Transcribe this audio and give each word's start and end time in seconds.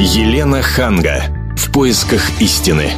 Елена 0.00 0.60
Ханга. 0.60 1.22
В 1.56 1.70
поисках 1.70 2.20
истины. 2.40 2.90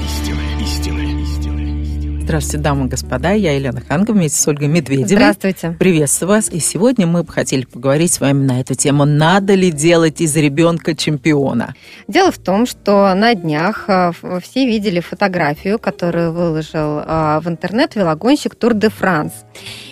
Здравствуйте, 2.23 2.59
дамы 2.59 2.87
и 2.87 2.89
господа. 2.89 3.33
Я 3.33 3.53
Елена 3.53 3.83
Ханга 3.87 4.13
вместе 4.13 4.41
с 4.41 4.49
Ольгой 4.49 4.69
Медведевой. 4.69 5.07
Здравствуйте. 5.07 5.77
Приветствую 5.79 6.31
вас. 6.31 6.49
И 6.51 6.59
сегодня 6.59 7.07
мы 7.07 7.23
бы 7.23 7.33
хотели 7.33 7.67
поговорить 7.67 8.15
с 8.15 8.21
вами 8.21 8.43
на 8.45 8.61
эту 8.61 8.75
тему. 8.75 9.05
Надо 9.05 9.55
ли 9.55 9.71
делать 9.71 10.23
из 10.23 10.35
ребенка 10.37 10.97
чемпиона? 10.97 11.75
Дело 12.09 12.33
в 12.33 12.39
том, 12.39 12.67
что 12.67 13.15
на 13.15 13.35
днях 13.35 13.85
э, 13.89 14.13
все 14.43 14.67
видели 14.67 15.01
фотографию, 15.01 15.79
которую 15.79 16.33
выложил 16.33 16.99
э, 16.99 17.41
в 17.41 17.49
интернет 17.49 17.95
велогонщик 17.95 18.55
Тур 18.55 18.73
де 18.73 18.89
Франс. 18.89 19.33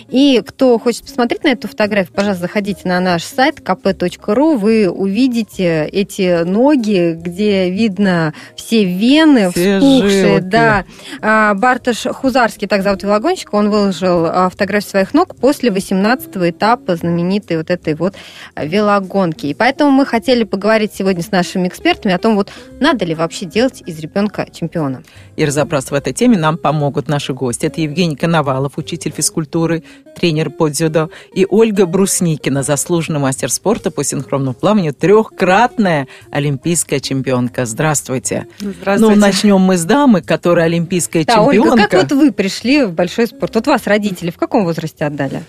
И 0.09 0.41
кто 0.45 0.77
хочет 0.77 1.03
посмотреть 1.03 1.43
на 1.43 1.49
эту 1.49 1.67
фотографию, 1.67 2.13
пожалуйста, 2.13 2.43
заходите 2.43 2.81
на 2.85 2.99
наш 2.99 3.23
сайт 3.23 3.59
kp.ru, 3.59 4.57
вы 4.57 4.89
увидите 4.89 5.85
эти 5.85 6.43
ноги, 6.43 7.17
где 7.19 7.69
видно 7.69 8.33
все 8.55 8.85
вены 8.85 9.49
все 9.49 9.79
вспухшие. 9.79 10.21
жилки. 10.21 10.43
Да. 10.43 10.85
А, 11.21 11.53
Бартош 11.55 12.03
Хузарский, 12.13 12.67
так 12.67 12.83
зовут 12.83 13.03
велогонщика, 13.03 13.55
он 13.55 13.69
выложил 13.69 14.25
а, 14.25 14.49
фотографию 14.49 14.89
своих 14.89 15.13
ног 15.13 15.35
после 15.35 15.69
18-го 15.69 16.49
этапа 16.49 16.95
знаменитой 16.95 17.57
вот 17.57 17.71
этой 17.71 17.95
вот 17.95 18.15
велогонки. 18.55 19.47
И 19.47 19.53
поэтому 19.53 19.91
мы 19.91 20.05
хотели 20.05 20.43
поговорить 20.43 20.93
сегодня 20.93 21.23
с 21.23 21.31
нашими 21.31 21.67
экспертами 21.67 22.13
о 22.13 22.19
том, 22.19 22.35
вот 22.35 22.51
надо 22.79 23.05
ли 23.05 23.15
вообще 23.15 23.45
делать 23.45 23.81
из 23.85 23.99
ребенка 23.99 24.47
чемпиона. 24.51 25.03
И 25.35 25.45
разобраться 25.45 25.93
в 25.93 25.97
этой 25.97 26.13
теме 26.13 26.37
нам 26.37 26.57
помогут 26.57 27.07
наши 27.07 27.33
гости. 27.33 27.65
Это 27.65 27.81
Евгений 27.81 28.15
Коновалов, 28.15 28.77
учитель 28.77 29.11
физкультуры, 29.11 29.83
тренер 30.15 30.49
по 30.49 30.69
дзюдо, 30.69 31.09
и 31.33 31.45
Ольга 31.49 31.85
Брусникина, 31.85 32.63
заслуженный 32.63 33.19
мастер 33.19 33.51
спорта 33.51 33.91
по 33.91 34.03
синхронному 34.03 34.53
плаванию, 34.53 34.93
трехкратная 34.93 36.07
олимпийская 36.31 36.99
чемпионка. 36.99 37.65
Здравствуйте. 37.65 38.47
Здравствуйте. 38.59 39.15
Ну, 39.15 39.19
начнем 39.19 39.59
мы 39.59 39.77
с 39.77 39.85
дамы, 39.85 40.21
которая 40.21 40.65
олимпийская 40.65 41.25
Да, 41.25 41.33
чемпионка. 41.33 41.73
Ольга, 41.73 41.87
как 41.87 41.93
вот 41.93 42.11
вы 42.11 42.31
пришли 42.31 42.83
в 42.83 42.93
большой 42.93 43.27
спорт? 43.27 43.55
Вот 43.55 43.67
вас 43.67 43.87
родители 43.87 44.31
в 44.31 44.37
каком 44.37 44.63
возрасте 44.63 45.05
отдали? 45.05 45.43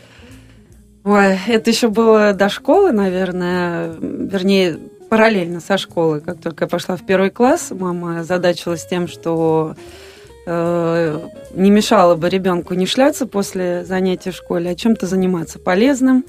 Ой, 1.05 1.39
это 1.47 1.71
еще 1.71 1.89
было 1.89 2.33
до 2.33 2.49
школы, 2.49 2.91
наверное, 2.91 3.95
вернее, 4.01 4.79
параллельно 5.09 5.61
со 5.61 5.79
школы. 5.79 6.21
Как 6.21 6.41
только 6.41 6.65
я 6.65 6.69
пошла 6.69 6.97
в 6.97 7.07
первый 7.07 7.31
класс, 7.31 7.69
мама 7.71 8.25
задачилась 8.25 8.85
тем, 8.87 9.07
что 9.07 9.77
э, 10.47 11.21
не 11.55 11.71
мешало 11.71 12.15
бы 12.15 12.29
ребенку 12.29 12.75
не 12.75 12.87
шляться 12.87 13.27
после 13.27 13.85
занятий 13.85 14.31
в 14.31 14.35
школе, 14.37 14.71
а 14.71 14.75
чем-то 14.75 15.07
заниматься 15.07 15.59
полезным. 15.59 16.25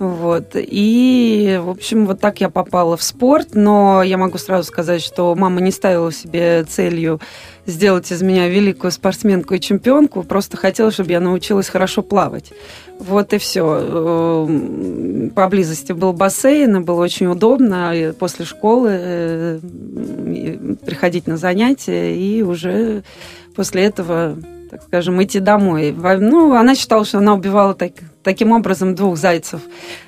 Вот. 0.00 0.52
И, 0.54 1.60
в 1.62 1.68
общем, 1.68 2.06
вот 2.06 2.20
так 2.20 2.40
я 2.40 2.48
попала 2.48 2.96
в 2.96 3.02
спорт, 3.02 3.48
но 3.52 4.02
я 4.02 4.16
могу 4.16 4.38
сразу 4.38 4.66
сказать, 4.66 5.02
что 5.02 5.34
мама 5.34 5.60
не 5.60 5.70
ставила 5.70 6.10
себе 6.10 6.64
целью 6.64 7.20
сделать 7.66 8.10
из 8.10 8.22
меня 8.22 8.48
великую 8.48 8.92
спортсменку 8.92 9.52
и 9.52 9.60
чемпионку, 9.60 10.22
просто 10.22 10.56
хотела, 10.56 10.90
чтобы 10.90 11.10
я 11.10 11.20
научилась 11.20 11.68
хорошо 11.68 12.00
плавать. 12.00 12.50
Вот 12.98 13.34
и 13.34 13.38
все. 13.38 14.48
Поблизости 15.34 15.92
был 15.92 16.14
бассейн, 16.14 16.82
было 16.82 17.02
очень 17.02 17.26
удобно 17.26 17.94
и 17.94 18.12
после 18.12 18.46
школы 18.46 18.90
э, 18.92 19.58
приходить 20.86 21.26
на 21.26 21.36
занятия 21.36 22.16
и 22.16 22.40
уже 22.40 23.02
после 23.54 23.84
этого 23.84 24.38
так 24.70 24.82
скажем, 24.82 25.22
идти 25.22 25.40
домой. 25.40 25.92
Ну, 25.92 26.54
она 26.54 26.74
считала, 26.74 27.04
что 27.04 27.18
она 27.18 27.34
убивала 27.34 27.74
так, 27.74 27.92
таким 28.22 28.52
образом 28.52 28.94
двух 28.94 29.16
зайцев. 29.16 29.60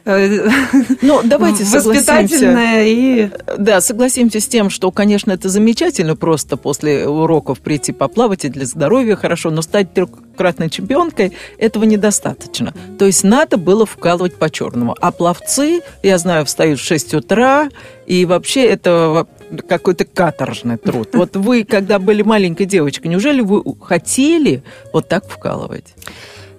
Ну, 0.04 1.20
давайте 1.24 1.64
Воспитательная 1.64 2.84
и... 2.84 3.30
Да, 3.58 3.80
согласимся 3.80 4.40
с 4.40 4.46
тем, 4.46 4.70
что, 4.70 4.90
конечно, 4.92 5.32
это 5.32 5.48
замечательно 5.48 6.14
просто 6.14 6.56
после 6.56 7.08
уроков 7.08 7.60
прийти 7.60 7.92
поплавать 7.92 8.44
и 8.44 8.48
для 8.48 8.66
здоровья 8.66 9.16
хорошо, 9.16 9.50
но 9.50 9.62
стать 9.62 9.92
трехкратной 9.94 10.70
чемпионкой 10.70 11.32
этого 11.58 11.84
недостаточно. 11.84 12.72
То 12.98 13.06
есть 13.06 13.24
надо 13.24 13.56
было 13.56 13.84
вкалывать 13.84 14.36
по-черному. 14.36 14.94
А 15.00 15.10
пловцы, 15.10 15.80
я 16.02 16.18
знаю, 16.18 16.44
встают 16.44 16.78
в 16.78 16.84
6 16.84 17.14
утра, 17.14 17.68
и 18.06 18.24
вообще 18.26 18.64
это 18.66 19.26
какой-то 19.68 20.04
каторжный 20.04 20.78
труд. 20.78 21.10
Вот 21.12 21.36
вы, 21.36 21.64
когда 21.64 21.98
были 21.98 22.22
маленькой 22.22 22.66
девочкой, 22.66 23.10
неужели 23.10 23.40
вы 23.40 23.62
хотели 23.80 24.62
вот 24.92 25.08
так 25.08 25.28
вкалывать? 25.28 25.94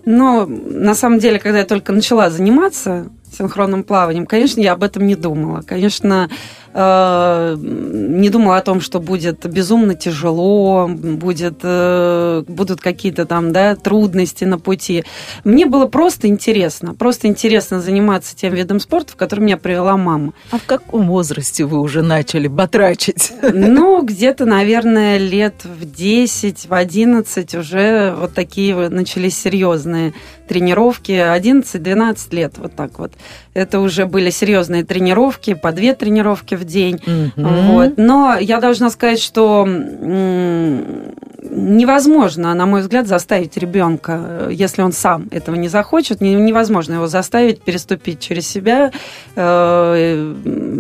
Ну, 0.06 0.46
на 0.46 0.96
самом 0.96 1.20
деле, 1.20 1.40
когда 1.40 1.59
я 1.59 1.66
только 1.66 1.92
начала 1.94 2.30
заниматься 2.30 3.09
синхронным 3.38 3.84
плаванием, 3.84 4.26
конечно, 4.26 4.59
я 4.62 4.74
об 4.74 4.84
этом 4.84 5.08
не 5.08 5.16
думала. 5.16 5.62
Конечно, 5.62 6.30
не 6.75 8.29
думала 8.29 8.57
о 8.57 8.61
том, 8.61 8.81
что 8.81 9.00
будет 9.00 9.45
безумно 9.45 9.95
тяжело, 9.95 10.88
будет, 10.88 11.59
э, 11.61 12.44
будут 12.47 12.81
какие-то 12.81 13.25
там 13.25 13.53
да, 13.53 13.75
трудности 13.75 14.44
на 14.44 14.57
пути. 14.57 15.03
Мне 15.44 15.66
было 15.66 15.85
просто 15.85 16.28
интересно, 16.28 16.95
просто 16.95 17.28
интересно 17.28 17.79
заниматься 17.79 18.35
тем 18.35 18.53
видом 18.53 18.79
спорта, 18.79 19.13
в 19.13 19.16
который 19.16 19.41
меня 19.41 19.57
привела 19.57 19.97
мама. 19.97 20.34
А 20.51 20.57
в 20.57 20.66
каком 20.66 21.07
возрасте 21.07 21.66
вы 21.66 21.79
уже 21.79 22.01
начали 22.01 22.47
батрачить? 22.47 23.31
Ну, 23.73 24.03
где-то, 24.03 24.45
наверное, 24.45 25.17
лет 25.17 25.63
в 25.63 25.90
10, 25.90 26.67
в 26.67 26.73
11 26.73 27.55
уже 27.55 28.13
вот 28.17 28.34
такие 28.34 28.90
начались 28.90 29.38
серьезные 29.38 30.13
тренировки. 30.47 31.11
11-12 31.11 32.35
лет, 32.35 32.57
вот 32.57 32.75
так 32.75 33.00
вот. 33.00 33.13
Это 33.53 33.79
уже 33.79 34.05
были 34.05 34.29
серьезные 34.29 34.84
тренировки, 34.84 35.53
по 35.53 35.72
две 35.72 35.94
тренировки 35.94 36.55
в 36.55 36.62
день. 36.63 37.01
Mm-hmm. 37.06 37.31
Вот. 37.72 37.94
Но 37.97 38.38
я 38.40 38.59
должна 38.59 38.90
сказать, 38.90 39.19
что 39.19 39.68
невозможно, 41.50 42.54
на 42.54 42.66
мой 42.66 42.81
взгляд, 42.81 43.08
заставить 43.08 43.58
ребенка, 43.58 44.48
если 44.52 44.81
он 44.81 44.92
сам 44.92 45.28
этого 45.31 45.56
не 45.56 45.68
захочет, 45.68 46.22
невозможно 46.22 46.96
его 46.96 47.08
заставить 47.08 47.62
переступить 47.62 48.20
через 48.20 48.48
себя, 48.48 48.92
э, 49.36 50.34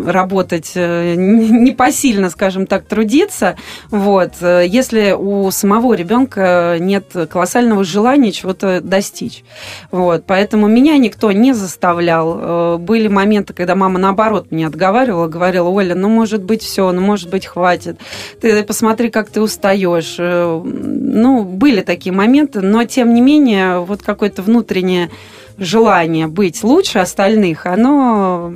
работать 0.05 0.71
э, 0.75 1.15
непосильно, 1.15 2.29
скажем 2.29 2.67
так, 2.67 2.85
трудиться. 2.85 3.55
Вот. 3.89 4.33
Если 4.41 5.11
у 5.17 5.49
самого 5.51 5.93
ребенка 5.93 6.77
нет 6.79 7.05
колоссального 7.29 7.83
желания 7.83 8.31
чего-то 8.31 8.81
достичь. 8.81 9.43
Вот. 9.91 10.25
Поэтому 10.25 10.67
меня 10.67 10.97
никто 10.97 11.31
не 11.31 11.53
заставлял. 11.53 12.37
Э, 12.39 12.77
были 12.77 13.07
моменты, 13.07 13.53
когда 13.53 13.75
мама, 13.75 13.99
наоборот, 13.99 14.51
меня 14.51 14.67
отговаривала, 14.67 15.27
говорила, 15.27 15.69
Оля, 15.69 15.95
ну, 15.95 16.09
может 16.09 16.43
быть, 16.43 16.61
все, 16.61 16.91
ну, 16.91 17.01
может 17.01 17.29
быть, 17.29 17.45
хватит. 17.45 17.99
Ты 18.41 18.63
посмотри, 18.63 19.09
как 19.09 19.29
ты 19.29 19.41
устаешь 19.41 20.17
ну, 20.63 21.43
были 21.43 21.81
такие 21.81 22.13
моменты, 22.13 22.61
но 22.61 22.83
тем 22.83 23.13
не 23.13 23.21
менее, 23.21 23.79
вот 23.79 24.01
какое-то 24.01 24.41
внутреннее 24.41 25.09
желание 25.57 26.27
быть 26.27 26.63
лучше 26.63 26.99
остальных, 26.99 27.65
оно... 27.65 28.51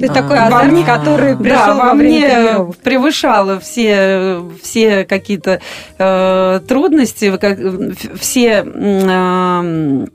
Ты 0.00 0.06
а, 0.06 0.12
такой 0.12 0.38
озорник, 0.38 0.86
который 0.86 1.36
пришел 1.36 1.76
да, 1.76 1.88
во 1.88 1.94
мне 1.94 2.72
превышало 2.82 3.60
все, 3.60 4.42
все 4.62 5.04
какие-то 5.04 5.60
э, 5.98 6.60
трудности, 6.66 7.36
как, 7.36 7.58
все... 8.18 8.64
Э, 8.66 10.06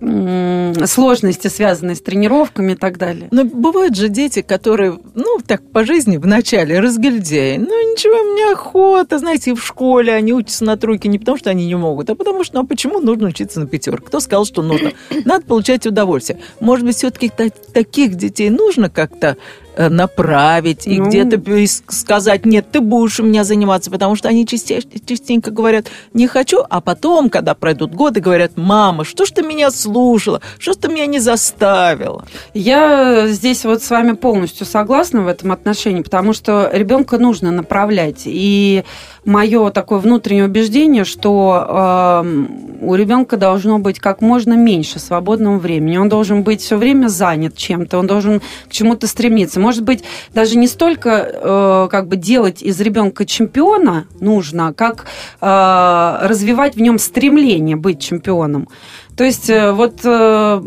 сложности, 0.00 1.48
связанные 1.48 1.96
с 1.96 2.02
тренировками 2.02 2.72
и 2.72 2.74
так 2.76 2.98
далее. 2.98 3.28
Но 3.30 3.44
бывают 3.44 3.96
же 3.96 4.08
дети, 4.08 4.42
которые, 4.42 4.98
ну, 5.14 5.38
так 5.46 5.62
по 5.70 5.84
жизни 5.84 6.18
вначале 6.18 6.80
разгильдяи. 6.80 7.56
Ну, 7.56 7.92
ничего, 7.92 8.22
мне 8.32 8.52
охота, 8.52 9.18
знаете, 9.18 9.54
в 9.54 9.64
школе 9.64 10.12
они 10.12 10.32
учатся 10.32 10.64
на 10.64 10.76
тройке 10.76 11.08
не 11.08 11.18
потому, 11.18 11.38
что 11.38 11.50
они 11.50 11.66
не 11.66 11.76
могут, 11.76 12.10
а 12.10 12.14
потому 12.14 12.44
что, 12.44 12.56
ну, 12.56 12.62
а 12.62 12.66
почему 12.66 13.00
нужно 13.00 13.28
учиться 13.28 13.60
на 13.60 13.66
пятерке? 13.66 14.06
Кто 14.06 14.20
сказал, 14.20 14.44
что 14.44 14.62
нужно? 14.62 14.92
Надо 15.24 15.46
получать 15.46 15.86
удовольствие. 15.86 16.38
Может 16.60 16.84
быть, 16.84 16.96
все-таки 16.96 17.30
таких 17.30 18.16
детей 18.16 18.50
нужно 18.50 18.90
как-то 18.90 19.36
направить 19.76 20.86
и 20.86 20.98
ну... 20.98 21.06
где-то 21.06 21.40
сказать, 21.88 22.46
нет, 22.46 22.66
ты 22.70 22.80
будешь 22.80 23.20
у 23.20 23.24
меня 23.24 23.44
заниматься, 23.44 23.90
потому 23.90 24.16
что 24.16 24.28
они 24.28 24.46
частенько, 24.46 24.98
частенько 25.04 25.50
говорят, 25.50 25.86
не 26.12 26.26
хочу, 26.26 26.64
а 26.68 26.80
потом, 26.80 27.30
когда 27.30 27.54
пройдут 27.54 27.94
годы, 27.94 28.20
говорят, 28.20 28.52
мама, 28.56 29.04
что 29.04 29.24
ж 29.24 29.30
ты 29.30 29.42
меня 29.42 29.70
слушала, 29.70 30.40
что 30.58 30.72
ж 30.72 30.76
ты 30.76 30.88
меня 30.88 31.06
не 31.06 31.18
заставила? 31.18 32.24
Я 32.54 33.28
здесь 33.28 33.64
вот 33.64 33.82
с 33.82 33.90
вами 33.90 34.12
полностью 34.12 34.66
согласна 34.66 35.22
в 35.22 35.28
этом 35.28 35.52
отношении, 35.52 36.02
потому 36.02 36.32
что 36.32 36.70
ребенка 36.72 37.18
нужно 37.18 37.50
направлять, 37.50 38.22
и 38.24 38.84
мое 39.26 39.70
такое 39.70 39.98
внутреннее 39.98 40.46
убеждение, 40.46 41.04
что 41.04 42.22
э, 42.24 42.44
у 42.80 42.94
ребенка 42.94 43.36
должно 43.36 43.78
быть 43.78 43.98
как 43.98 44.22
можно 44.22 44.54
меньше 44.54 44.98
свободного 44.98 45.58
времени. 45.58 45.98
Он 45.98 46.08
должен 46.08 46.44
быть 46.44 46.62
все 46.62 46.76
время 46.76 47.08
занят 47.08 47.56
чем-то, 47.56 47.98
он 47.98 48.06
должен 48.06 48.40
к 48.68 48.72
чему-то 48.72 49.06
стремиться. 49.06 49.60
Может 49.60 49.82
быть, 49.82 50.04
даже 50.32 50.56
не 50.56 50.68
столько 50.68 51.10
э, 51.10 51.88
как 51.90 52.08
бы 52.08 52.16
делать 52.16 52.62
из 52.62 52.80
ребенка 52.80 53.26
чемпиона 53.26 54.06
нужно, 54.20 54.72
как 54.72 55.06
э, 55.40 56.18
развивать 56.22 56.76
в 56.76 56.80
нем 56.80 56.98
стремление 56.98 57.76
быть 57.76 58.00
чемпионом. 58.00 58.68
То 59.16 59.24
есть 59.24 59.50
э, 59.50 59.72
вот 59.72 60.00
э, 60.04 60.60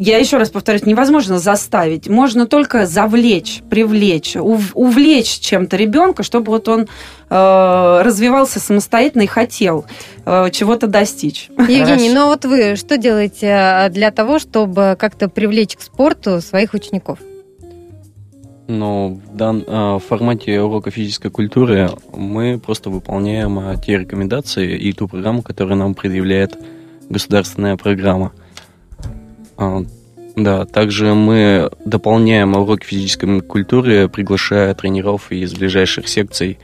я 0.00 0.16
еще 0.16 0.38
раз 0.38 0.48
повторюсь, 0.48 0.86
невозможно 0.86 1.38
заставить, 1.38 2.08
можно 2.08 2.46
только 2.46 2.86
завлечь, 2.86 3.60
привлечь, 3.68 4.34
ув, 4.34 4.70
увлечь 4.72 5.40
чем-то 5.40 5.76
ребенка, 5.76 6.22
чтобы 6.22 6.52
вот 6.52 6.68
он 6.68 6.88
э, 7.28 8.02
развивался 8.02 8.60
самостоятельно 8.60 9.22
и 9.22 9.26
хотел 9.26 9.84
э, 10.24 10.48
чего-то 10.52 10.86
достичь. 10.86 11.50
Евгений, 11.50 11.84
Хорошо. 11.84 12.14
ну 12.14 12.20
а 12.22 12.26
вот 12.28 12.44
вы 12.46 12.76
что 12.76 12.96
делаете 12.96 13.46
э, 13.46 13.90
для 13.90 14.10
того, 14.10 14.38
чтобы 14.38 14.96
как-то 14.98 15.28
привлечь 15.28 15.76
к 15.76 15.82
спорту 15.82 16.40
своих 16.40 16.72
учеников? 16.72 17.18
Ну, 18.66 19.20
в 19.30 19.36
дан, 19.36 19.62
э, 19.66 19.96
в 19.96 20.00
формате 20.00 20.62
урока 20.62 20.90
физической 20.90 21.30
культуры 21.30 21.90
мы 22.16 22.58
просто 22.58 22.88
выполняем 22.88 23.58
э, 23.58 23.74
те 23.84 23.98
рекомендации 23.98 24.78
и 24.78 24.94
ту 24.94 25.08
программу, 25.08 25.42
которую 25.42 25.76
нам 25.76 25.94
предъявляет 25.94 26.56
государственная 27.10 27.76
программа. 27.76 28.32
А, 29.60 29.84
да, 30.36 30.64
также 30.64 31.12
мы 31.14 31.70
дополняем 31.84 32.56
уроки 32.56 32.86
физической 32.86 33.42
культуры, 33.42 34.08
приглашая 34.08 34.74
тренеров 34.74 35.30
из 35.30 35.52
ближайших 35.52 36.08
секций, 36.08 36.58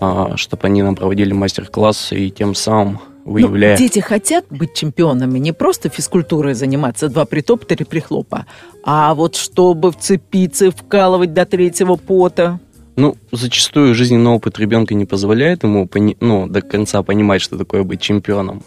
а, 0.00 0.36
чтобы 0.36 0.66
они 0.66 0.82
нам 0.82 0.96
проводили 0.96 1.32
мастер-классы 1.32 2.18
и 2.18 2.30
тем 2.30 2.56
самым 2.56 2.98
выявляя... 3.24 3.74
Ну, 3.74 3.78
дети 3.78 4.00
хотят 4.00 4.46
быть 4.50 4.74
чемпионами, 4.74 5.38
не 5.38 5.52
просто 5.52 5.90
физкультурой 5.90 6.54
заниматься, 6.54 7.08
два 7.08 7.24
притопа, 7.24 7.66
три 7.66 7.84
прихлопа, 7.84 8.46
а 8.82 9.14
вот 9.14 9.36
чтобы 9.36 9.92
вцепиться, 9.92 10.72
вкалывать 10.72 11.32
до 11.32 11.46
третьего 11.46 11.94
пота. 11.94 12.58
Ну, 12.96 13.16
зачастую 13.30 13.94
жизненный 13.94 14.32
опыт 14.32 14.58
ребенка 14.58 14.94
не 14.94 15.04
позволяет 15.04 15.62
ему 15.62 15.86
пони- 15.86 16.16
ну, 16.18 16.48
до 16.48 16.62
конца 16.62 17.04
понимать, 17.04 17.42
что 17.42 17.56
такое 17.56 17.84
быть 17.84 18.00
чемпионом. 18.00 18.64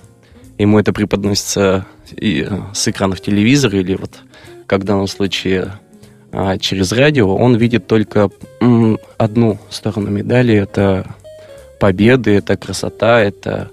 Ему 0.57 0.79
это 0.79 0.94
преподносится 0.94 1.85
и 2.15 2.45
э, 2.47 2.59
с 2.73 2.88
экранов 2.88 3.21
телевизора 3.21 3.79
или 3.79 3.95
вот, 3.95 4.11
как 4.67 4.81
в 4.81 4.83
данном 4.83 5.07
случае, 5.07 5.73
а, 6.31 6.57
через 6.57 6.91
радио, 6.91 7.35
он 7.35 7.55
видит 7.55 7.85
только 7.85 8.29
одну 9.17 9.59
сторону 9.69 10.09
медали. 10.09 10.55
Это 10.55 11.05
победы, 11.79 12.31
это 12.31 12.57
красота, 12.57 13.21
это 13.21 13.69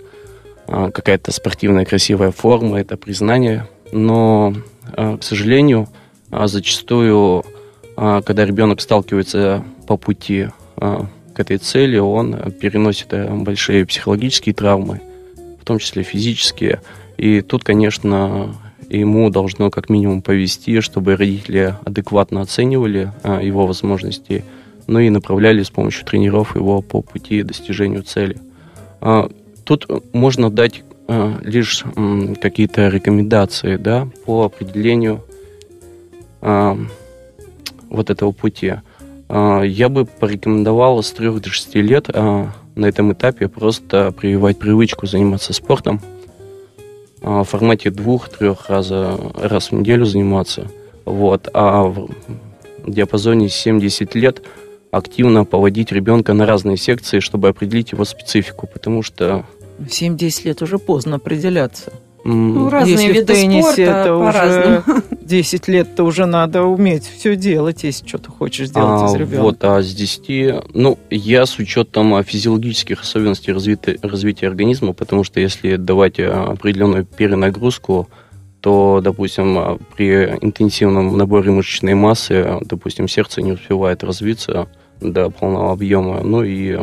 а, 0.67 0.91
какая-то 0.91 1.33
спортивная 1.33 1.87
красивая 1.87 2.33
форма, 2.33 2.79
это 2.79 2.99
признание. 2.99 3.67
Но, 3.93 4.55
а, 4.93 5.17
к 5.17 5.23
сожалению, 5.23 5.89
зачастую, 6.31 7.45
когда 7.97 8.45
ребенок 8.45 8.81
сталкивается 8.81 9.65
по 9.89 9.97
пути 9.97 10.49
к 10.77 11.41
этой 11.41 11.59
цели, 11.59 11.99
он 11.99 12.53
переносит 12.53 13.13
э, 13.13 13.29
большие 13.29 13.85
психологические 13.85 14.55
травмы, 14.55 15.01
в 15.61 15.65
том 15.65 15.79
числе 15.79 16.03
физические. 16.03 16.81
И 17.17 17.43
тут, 17.43 17.65
конечно, 17.65 18.55
ему 18.91 19.31
должно 19.31 19.71
как 19.71 19.89
минимум 19.89 20.21
повести, 20.21 20.81
чтобы 20.81 21.17
родители 21.17 21.77
адекватно 21.85 22.41
оценивали 22.41 23.13
а, 23.23 23.41
его 23.41 23.67
возможности, 23.67 24.45
ну 24.87 24.99
и 24.99 25.11
направляли 25.11 25.63
с 25.63 25.71
помощью 25.71 26.05
тренеров 26.05 26.57
его 26.57 26.83
по 26.83 27.01
пути 27.01 27.43
достижению 27.43 28.03
цели. 28.03 28.39
А, 29.01 29.31
тут 29.65 29.87
можно 30.13 30.51
дать 30.51 30.83
а, 31.07 31.39
лишь 31.43 31.85
какие-то 32.41 32.89
рекомендации 32.89 33.77
да, 33.77 34.09
по 34.25 34.45
определению 34.45 35.25
вот 36.41 38.09
этого 38.09 38.33
пути. 38.33 38.77
Я 39.29 39.89
бы 39.91 40.07
порекомендовал 40.07 41.03
с 41.03 41.13
3 41.13 41.39
до 41.39 41.51
6 41.51 41.75
лет 41.75 42.09
на 42.81 42.87
этом 42.87 43.13
этапе 43.13 43.47
просто 43.47 44.11
прививать 44.11 44.59
привычку 44.59 45.07
заниматься 45.07 45.53
спортом, 45.53 46.01
а, 47.23 47.45
в 47.45 47.49
формате 47.49 47.91
двух-трех 47.91 48.69
раз, 48.69 48.91
раз 48.91 49.71
в 49.71 49.73
неделю 49.73 50.07
заниматься. 50.07 50.71
Вот. 51.05 51.49
А 51.53 51.85
в 51.85 52.11
диапазоне 52.87 53.47
7-10 53.47 54.19
лет 54.19 54.43
активно 54.91 55.45
поводить 55.45 55.93
ребенка 55.93 56.33
на 56.33 56.47
разные 56.47 56.77
секции, 56.77 57.21
чтобы 57.21 57.49
определить 57.49 57.93
его 57.93 58.05
специфику, 58.05 58.67
потому 58.67 59.03
что... 59.03 59.45
7-10 59.81 60.47
лет 60.47 60.63
уже 60.63 60.79
поздно 60.79 61.17
определяться. 61.17 61.93
Ну, 62.25 62.69
разные 62.69 62.93
если 62.93 63.13
виды 63.13 63.33
в 63.33 63.37
теннисе 63.37 63.73
спорта 63.73 63.83
это 63.83 64.15
уже 64.15 64.83
10 65.23 65.69
лет-то 65.69 66.05
уже 66.05 66.27
надо 66.27 66.65
уметь 66.65 67.05
все 67.05 67.35
делать, 67.35 67.83
если 67.85 68.07
что 68.07 68.19
то 68.19 68.31
хочешь 68.31 68.69
сделать 68.69 69.03
а, 69.03 69.07
из 69.07 69.15
ребенка. 69.15 69.43
Вот, 69.43 69.65
а 69.65 69.83
с 69.83 69.95
10, 69.95 70.75
ну, 70.75 70.99
я 71.11 71.47
с 71.47 71.59
учетом 71.59 72.23
физиологических 72.23 73.01
особенностей 73.01 73.53
развития, 73.53 73.99
развития 74.03 74.49
организма, 74.49 74.93
потому 74.93 75.25
что 75.25 75.41
если 75.41 75.77
давать 75.77 76.21
определенную 76.21 77.05
перенагрузку, 77.05 78.09
то, 78.61 79.01
допустим, 79.03 79.79
при 79.97 80.37
интенсивном 80.41 81.17
наборе 81.17 81.51
мышечной 81.51 81.95
массы, 81.95 82.59
допустим, 82.61 83.09
сердце 83.09 83.41
не 83.41 83.53
успевает 83.53 84.05
развиться 84.05 84.69
до 85.01 85.31
полного 85.31 85.73
объема. 85.73 86.21
Ну 86.23 86.43
и 86.43 86.79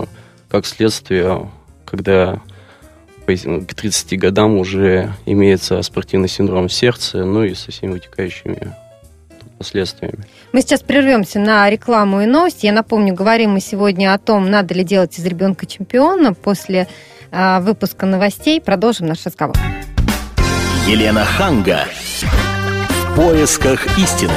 как 0.49 0.65
следствие, 0.65 1.49
когда 1.85 2.41
к 3.35 3.73
30 3.73 4.17
годам 4.17 4.55
уже 4.57 5.13
имеется 5.25 5.81
спортивный 5.81 6.29
синдром 6.29 6.69
сердца, 6.69 7.25
ну 7.25 7.43
и 7.43 7.53
со 7.53 7.71
всеми 7.71 7.93
вытекающими 7.93 8.73
последствиями. 9.57 10.25
Мы 10.53 10.61
сейчас 10.61 10.81
прервемся 10.81 11.39
на 11.39 11.69
рекламу 11.69 12.21
и 12.21 12.25
новости. 12.25 12.65
Я 12.65 12.73
напомню, 12.73 13.13
говорим 13.13 13.51
мы 13.51 13.59
сегодня 13.59 14.13
о 14.13 14.17
том, 14.17 14.49
надо 14.49 14.73
ли 14.73 14.83
делать 14.83 15.17
из 15.19 15.25
ребенка 15.25 15.65
чемпиона. 15.65 16.33
После 16.33 16.87
э, 17.31 17.59
выпуска 17.59 18.05
новостей 18.05 18.61
продолжим 18.61 19.07
наш 19.07 19.25
разговор. 19.25 19.55
Елена 20.87 21.25
Ханга. 21.25 21.85
В 22.89 23.15
поисках 23.15 23.97
истины. 23.97 24.31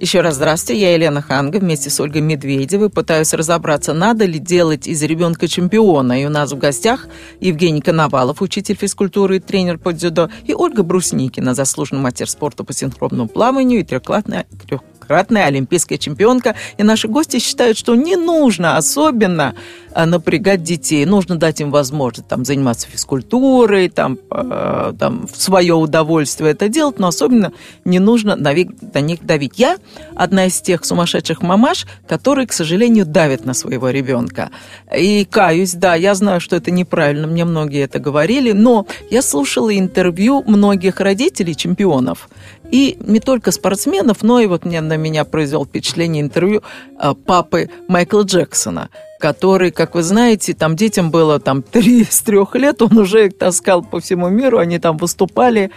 Еще 0.00 0.20
раз 0.20 0.36
здравствуйте, 0.36 0.80
я 0.80 0.94
Елена 0.94 1.20
Ханга 1.20 1.58
вместе 1.58 1.90
с 1.90 1.98
Ольгой 1.98 2.20
Медведевой 2.20 2.88
пытаюсь 2.88 3.34
разобраться, 3.34 3.92
надо 3.94 4.26
ли 4.26 4.38
делать 4.38 4.86
из 4.86 5.02
ребенка 5.02 5.48
чемпиона. 5.48 6.22
И 6.22 6.24
у 6.24 6.28
нас 6.28 6.52
в 6.52 6.56
гостях 6.56 7.08
Евгений 7.40 7.80
Коновалов, 7.80 8.40
учитель 8.40 8.76
физкультуры 8.76 9.38
и 9.38 9.40
тренер 9.40 9.78
по 9.78 9.92
дзюдо, 9.92 10.30
и 10.44 10.54
Ольга 10.54 10.84
Брусникина, 10.84 11.52
заслуженный 11.52 12.00
мастер 12.00 12.30
спорта 12.30 12.62
по 12.62 12.72
синхронному 12.72 13.28
плаванию 13.28 13.80
и 13.80 13.82
трехкратная, 13.82 14.46
трех, 14.68 14.82
неоднократная 15.08 15.46
олимпийская 15.46 15.98
чемпионка. 15.98 16.54
И 16.76 16.82
наши 16.82 17.08
гости 17.08 17.38
считают, 17.38 17.78
что 17.78 17.94
не 17.94 18.16
нужно 18.16 18.76
особенно 18.76 19.54
а, 19.92 20.06
напрягать 20.06 20.62
детей. 20.62 21.04
Нужно 21.06 21.36
дать 21.36 21.60
им 21.60 21.70
возможность 21.70 22.28
там, 22.28 22.44
заниматься 22.44 22.86
физкультурой, 22.88 23.88
там, 23.88 24.18
э, 24.30 24.92
там, 24.98 25.26
в 25.26 25.40
свое 25.40 25.74
удовольствие 25.74 26.52
это 26.52 26.68
делать, 26.68 26.98
но 26.98 27.08
особенно 27.08 27.52
не 27.84 27.98
нужно 27.98 28.36
на, 28.36 28.52
на 28.94 29.00
них 29.00 29.24
давить. 29.24 29.54
Я 29.56 29.78
одна 30.14 30.46
из 30.46 30.60
тех 30.60 30.84
сумасшедших 30.84 31.42
мамаш, 31.42 31.86
которые, 32.06 32.46
к 32.46 32.52
сожалению, 32.52 33.06
давят 33.06 33.44
на 33.44 33.54
своего 33.54 33.90
ребенка. 33.90 34.50
И 34.94 35.24
каюсь, 35.24 35.72
да, 35.72 35.94
я 35.94 36.14
знаю, 36.14 36.40
что 36.40 36.56
это 36.56 36.70
неправильно, 36.70 37.26
мне 37.26 37.44
многие 37.44 37.84
это 37.84 37.98
говорили, 37.98 38.52
но 38.52 38.86
я 39.10 39.22
слушала 39.22 39.76
интервью 39.76 40.44
многих 40.46 41.00
родителей 41.00 41.54
чемпионов. 41.54 42.28
И 42.70 42.98
не 43.00 43.20
только 43.20 43.50
спортсменов, 43.50 44.22
но 44.22 44.40
и 44.40 44.46
вот 44.46 44.64
мне 44.64 44.80
на 44.80 44.96
меня 44.96 45.24
произвел 45.24 45.64
впечатление 45.64 46.22
интервью 46.22 46.62
а, 46.98 47.14
папы 47.14 47.70
Майкла 47.88 48.22
Джексона, 48.22 48.90
который, 49.18 49.70
как 49.70 49.94
вы 49.94 50.02
знаете, 50.02 50.54
там 50.54 50.76
детям 50.76 51.10
было 51.10 51.40
там 51.40 51.62
три 51.62 52.04
с 52.04 52.20
трех 52.20 52.54
лет, 52.54 52.82
он 52.82 52.98
уже 52.98 53.26
их 53.26 53.38
таскал 53.38 53.82
по 53.82 54.00
всему 54.00 54.28
миру, 54.28 54.58
они 54.58 54.78
там 54.78 54.96
выступали. 54.96 55.64
Э, 55.64 55.70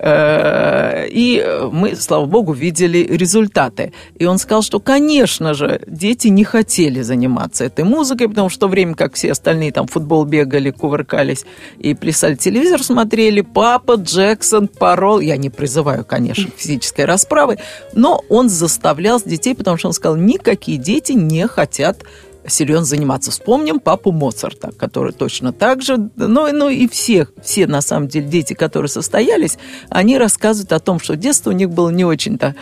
и 0.00 1.68
мы, 1.72 1.96
слава 1.96 2.26
богу, 2.26 2.52
видели 2.52 2.98
результаты. 2.98 3.92
И 4.16 4.26
он 4.26 4.38
сказал, 4.38 4.62
что, 4.62 4.80
конечно 4.80 5.54
же, 5.54 5.80
дети 5.86 6.28
не 6.28 6.44
хотели 6.44 7.02
заниматься 7.02 7.64
этой 7.64 7.84
музыкой, 7.84 8.28
потому 8.28 8.48
что 8.48 8.58
в 8.58 8.60
то 8.60 8.68
время 8.68 8.94
как 8.94 9.14
все 9.14 9.32
остальные 9.32 9.72
там 9.72 9.86
футбол 9.86 10.24
бегали, 10.24 10.70
кувыркались 10.70 11.44
и 11.78 11.94
плясали, 11.94 12.34
телевизор 12.34 12.82
смотрели, 12.82 13.40
папа 13.40 13.94
Джексон 13.94 14.68
порол, 14.68 15.20
я 15.20 15.36
не 15.36 15.50
призываю, 15.50 16.04
конечно, 16.04 16.50
физической 16.56 17.04
расправы, 17.04 17.58
но 17.92 18.22
он 18.28 18.48
заставлял 18.48 19.20
детей, 19.24 19.54
потому 19.54 19.76
что 19.76 19.88
он 19.88 19.94
сказал, 19.94 20.16
никакие 20.16 20.78
дети 20.78 21.12
не 21.12 21.46
хотят 21.46 22.02
серьезно 22.46 22.84
заниматься. 22.84 23.30
Вспомним 23.30 23.80
папу 23.80 24.12
Моцарта, 24.12 24.72
который 24.72 25.12
точно 25.12 25.52
так 25.52 25.82
же, 25.82 26.10
ну, 26.16 26.52
ну 26.52 26.68
и 26.68 26.88
все, 26.88 27.28
все 27.42 27.66
на 27.66 27.80
самом 27.80 28.08
деле 28.08 28.26
дети, 28.26 28.54
которые 28.54 28.88
состоялись, 28.88 29.58
они 29.88 30.18
рассказывают 30.18 30.72
о 30.72 30.80
том, 30.80 31.00
что 31.00 31.16
детство 31.16 31.50
у 31.50 31.54
них 31.54 31.70
было 31.70 31.90
не 31.90 32.04
очень-то 32.04 32.54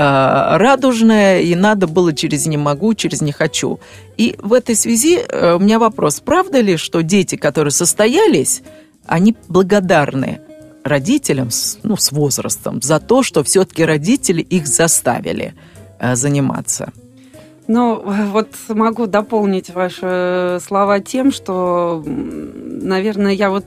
а, 0.00 0.58
радужное, 0.58 1.40
и 1.40 1.54
надо 1.54 1.86
было 1.86 2.12
через 2.12 2.46
«не 2.46 2.56
могу», 2.56 2.94
через 2.94 3.20
«не 3.20 3.32
хочу». 3.32 3.80
И 4.16 4.36
в 4.38 4.52
этой 4.52 4.76
связи 4.76 5.18
э, 5.18 5.54
у 5.54 5.58
меня 5.58 5.78
вопрос, 5.78 6.20
правда 6.20 6.60
ли, 6.60 6.76
что 6.76 7.02
дети, 7.02 7.36
которые 7.36 7.72
состоялись, 7.72 8.62
они 9.06 9.36
благодарны 9.48 10.40
родителям 10.84 11.50
ну, 11.82 11.96
с 11.96 12.12
возрастом 12.12 12.80
за 12.82 13.00
то, 13.00 13.22
что 13.22 13.42
все-таки 13.42 13.84
родители 13.84 14.40
их 14.40 14.66
заставили 14.68 15.54
э, 15.98 16.14
заниматься? 16.14 16.92
Ну, 17.68 18.02
вот 18.32 18.48
могу 18.68 19.06
дополнить 19.06 19.70
ваши 19.70 20.58
слова 20.66 21.00
тем, 21.00 21.30
что, 21.30 22.02
наверное, 22.04 23.32
я 23.32 23.50
вот 23.50 23.64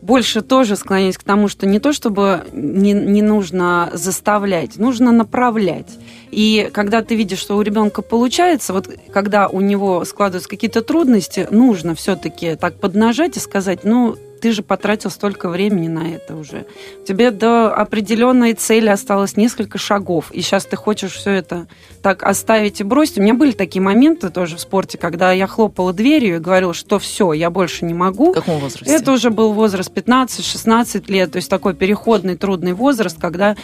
больше 0.00 0.42
тоже 0.42 0.76
склоняюсь 0.76 1.18
к 1.18 1.24
тому, 1.24 1.48
что 1.48 1.66
не 1.66 1.80
то 1.80 1.92
чтобы 1.92 2.44
не, 2.52 2.92
не 2.92 3.22
нужно 3.22 3.90
заставлять, 3.92 4.76
нужно 4.76 5.10
направлять. 5.12 5.98
И 6.30 6.70
когда 6.72 7.02
ты 7.02 7.16
видишь, 7.16 7.38
что 7.38 7.56
у 7.56 7.62
ребенка 7.62 8.02
получается, 8.02 8.72
вот 8.72 8.88
когда 9.12 9.48
у 9.48 9.60
него 9.60 10.04
складываются 10.04 10.48
какие-то 10.48 10.82
трудности, 10.82 11.48
нужно 11.50 11.94
все-таки 11.94 12.54
так 12.54 12.78
поднажать 12.78 13.36
и 13.36 13.40
сказать, 13.40 13.80
ну, 13.82 14.16
ты 14.40 14.52
же 14.52 14.62
потратил 14.62 15.10
столько 15.10 15.48
времени 15.48 15.88
на 15.88 16.08
это 16.14 16.36
уже. 16.36 16.66
Тебе 17.06 17.30
до 17.30 17.74
определенной 17.74 18.54
цели 18.54 18.88
осталось 18.88 19.36
несколько 19.36 19.78
шагов, 19.78 20.30
и 20.32 20.40
сейчас 20.40 20.64
ты 20.64 20.76
хочешь 20.76 21.12
все 21.12 21.30
это 21.32 21.66
так 22.02 22.22
оставить 22.22 22.80
и 22.80 22.84
бросить. 22.84 23.18
У 23.18 23.22
меня 23.22 23.34
были 23.34 23.52
такие 23.52 23.82
моменты 23.82 24.30
тоже 24.30 24.56
в 24.56 24.60
спорте, 24.60 24.98
когда 24.98 25.32
я 25.32 25.46
хлопала 25.46 25.92
дверью 25.92 26.36
и 26.36 26.38
говорила, 26.38 26.74
что 26.74 26.98
все, 26.98 27.32
я 27.32 27.50
больше 27.50 27.84
не 27.84 27.94
могу. 27.94 28.32
В 28.32 28.34
каком 28.34 28.58
возрасте? 28.60 28.92
Это 28.92 29.12
уже 29.12 29.30
был 29.30 29.52
возраст 29.52 29.90
15-16 29.90 31.10
лет, 31.10 31.32
то 31.32 31.36
есть 31.36 31.50
такой 31.50 31.74
переходный 31.74 32.36
трудный 32.36 32.72
возраст, 32.72 33.18
когда 33.20 33.56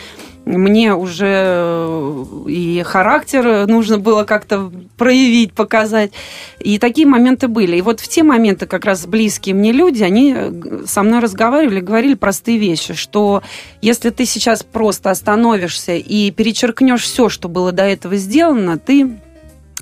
мне 0.45 0.95
уже 0.95 1.27
э, 1.27 2.25
и 2.49 2.83
характер 2.83 3.67
нужно 3.67 3.99
было 3.99 4.25
как-то 4.25 4.71
проявить, 4.97 5.53
показать. 5.53 6.13
И 6.61 6.79
такие 6.79 7.07
моменты 7.07 7.49
были. 7.49 7.77
И 7.77 7.81
вот 7.81 8.01
в 8.01 8.09
те 8.09 8.23
моменты 8.23 8.67
как 8.67 8.85
раз 8.85 9.07
близкие 9.07 9.55
мне 9.55 9.73
люди, 9.73 10.03
они 10.03 10.35
э, 10.37 10.83
со 10.87 11.03
мной 11.03 11.21
разговаривали, 11.21 11.81
говорили 11.81 12.15
простые 12.15 12.59
вещи, 12.59 12.95
что 12.95 13.43
если 13.81 14.11
ты 14.11 14.27
сейчас 14.27 14.63
просто 14.63 15.11
остановишься 15.11 15.95
и 15.95 16.31
перечеркнешь 16.31 17.03
все, 17.03 17.29
что 17.29 17.49
было 17.49 17.73
до 17.73 17.85
этого 17.85 18.17
сделано, 18.17 18.79
ты 18.79 19.17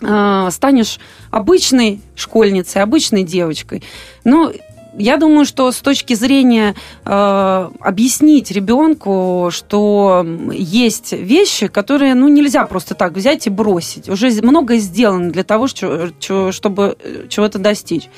э, 0.00 0.48
станешь 0.50 1.00
обычной 1.30 2.00
школьницей, 2.14 2.82
обычной 2.82 3.24
девочкой. 3.24 3.82
Но 4.22 4.52
я 4.96 5.16
думаю, 5.16 5.44
что 5.44 5.70
с 5.72 5.80
точки 5.80 6.14
зрения 6.14 6.74
э, 7.04 7.70
объяснить 7.80 8.50
ребенку, 8.50 9.48
что 9.50 10.26
есть 10.52 11.12
вещи, 11.12 11.68
которые 11.68 12.14
ну, 12.14 12.28
нельзя 12.28 12.64
просто 12.66 12.94
так 12.94 13.12
взять 13.12 13.46
и 13.46 13.50
бросить. 13.50 14.08
Уже 14.08 14.30
многое 14.42 14.78
сделано 14.78 15.30
для 15.30 15.44
того, 15.44 15.66
чтобы 15.66 16.96
э, 16.98 17.26
чего-то 17.28 17.58
достичь. 17.58 18.08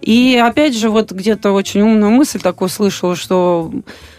И 0.00 0.36
опять 0.36 0.76
же, 0.76 0.90
вот 0.90 1.12
где-то 1.12 1.52
очень 1.52 1.82
умную 1.82 2.10
мысль 2.10 2.40
такую 2.40 2.68
слышала, 2.68 3.14
что 3.16 3.70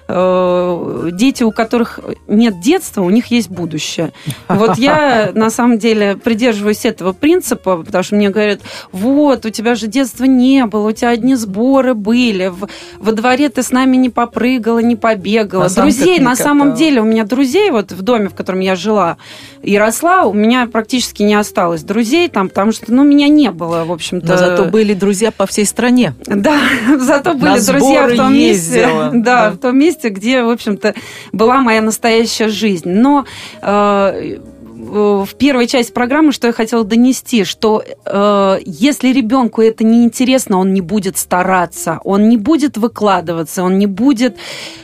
дети, 0.07 1.43
у 1.43 1.51
которых 1.51 1.99
нет 2.27 2.59
детства, 2.61 3.01
у 3.01 3.09
них 3.09 3.27
есть 3.27 3.49
будущее. 3.49 4.13
Вот 4.47 4.77
я 4.77 5.31
на 5.35 5.49
самом 5.49 5.77
деле 5.77 6.17
придерживаюсь 6.17 6.85
этого 6.85 7.13
принципа, 7.13 7.77
потому 7.77 8.03
что 8.03 8.15
мне 8.15 8.29
говорят, 8.29 8.61
вот, 8.91 9.45
у 9.45 9.49
тебя 9.49 9.75
же 9.75 9.87
детства 9.87 10.25
не 10.25 10.65
было, 10.65 10.89
у 10.89 10.91
тебя 10.91 11.09
одни 11.09 11.35
сборы 11.35 11.93
были, 11.93 12.47
в, 12.47 12.67
во 12.99 13.11
дворе 13.11 13.49
ты 13.49 13.63
с 13.63 13.71
нами 13.71 13.97
не 13.97 14.09
попрыгала, 14.09 14.79
не 14.79 14.95
побегала. 14.95 15.63
На 15.63 15.69
друзей, 15.69 16.19
на 16.19 16.35
самом 16.35 16.75
деле, 16.75 17.01
у 17.01 17.05
меня 17.05 17.23
друзей 17.23 17.71
вот 17.71 17.91
в 17.91 18.01
доме, 18.01 18.29
в 18.29 18.35
котором 18.35 18.59
я 18.59 18.75
жила 18.75 19.17
и 19.61 19.77
росла, 19.77 20.23
у 20.25 20.33
меня 20.33 20.67
практически 20.67 21.23
не 21.23 21.35
осталось 21.35 21.83
друзей 21.83 22.27
там, 22.27 22.49
потому 22.49 22.71
что, 22.71 22.93
ну, 22.93 23.03
меня 23.03 23.27
не 23.27 23.51
было, 23.51 23.85
в 23.85 23.91
общем-то. 23.91 24.27
Но 24.27 24.37
зато 24.37 24.65
были 24.65 24.93
друзья 24.93 25.31
по 25.31 25.45
всей 25.45 25.65
стране. 25.65 26.13
Да, 26.25 26.59
зато 26.99 27.33
были 27.33 27.59
друзья 27.59 28.07
в 28.07 28.15
том 28.15 28.33
месте. 28.33 28.89
Да, 29.13 29.51
в 29.51 29.57
том 29.57 29.77
месте, 29.77 30.02
месте, 30.03 30.09
где, 30.09 30.43
в 30.43 30.49
общем-то, 30.49 30.93
была 31.31 31.61
моя 31.61 31.81
настоящая 31.81 32.49
жизнь. 32.49 32.89
Но 32.89 33.25
э, 33.61 34.37
в 34.75 35.29
первой 35.37 35.67
части 35.67 35.91
программы, 35.91 36.31
что 36.31 36.47
я 36.47 36.53
хотела 36.53 36.83
донести, 36.83 37.43
что 37.43 37.83
э, 37.83 38.57
если 38.65 39.13
ребенку 39.13 39.61
это 39.61 39.83
не 39.83 40.03
интересно, 40.03 40.57
он 40.57 40.73
не 40.73 40.81
будет 40.81 41.17
стараться, 41.17 41.99
он 42.03 42.29
не 42.29 42.37
будет 42.37 42.77
выкладываться, 42.77 43.63
он 43.63 43.77
не 43.77 43.87
будет 43.87 44.37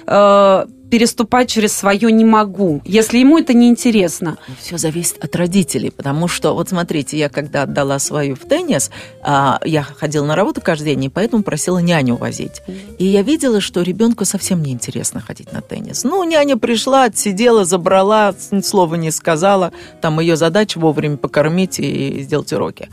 э, 0.07 0.65
переступать 0.89 1.49
через 1.49 1.73
свое 1.73 2.11
не 2.11 2.25
могу, 2.25 2.81
если 2.85 3.19
ему 3.19 3.37
это 3.37 3.53
не 3.53 3.69
интересно. 3.69 4.37
Все 4.59 4.77
зависит 4.77 5.23
от 5.23 5.35
родителей, 5.35 5.91
потому 5.91 6.27
что, 6.27 6.53
вот 6.53 6.69
смотрите, 6.69 7.17
я 7.17 7.29
когда 7.29 7.63
отдала 7.63 7.99
свою 7.99 8.35
в 8.35 8.39
теннис, 8.39 8.91
а, 9.21 9.59
я 9.63 9.83
ходила 9.83 10.25
на 10.25 10.35
работу 10.35 10.61
каждый 10.61 10.95
день, 10.95 11.05
и 11.05 11.09
поэтому 11.09 11.43
просила 11.43 11.79
няню 11.79 12.15
возить. 12.15 12.61
И 12.97 13.05
я 13.05 13.21
видела, 13.21 13.61
что 13.61 13.81
ребенку 13.81 14.25
совсем 14.25 14.61
не 14.61 14.71
интересно 14.71 15.21
ходить 15.21 15.51
на 15.53 15.61
теннис. 15.61 16.03
Ну, 16.03 16.23
няня 16.23 16.57
пришла, 16.57 17.05
отсидела, 17.05 17.65
забрала, 17.65 18.33
слова 18.63 18.95
не 18.95 19.11
сказала. 19.11 19.71
Там 20.01 20.19
ее 20.19 20.35
задача 20.35 20.79
вовремя 20.79 21.17
покормить 21.17 21.79
и 21.79 22.21
сделать 22.21 22.51
уроки. 22.53 22.89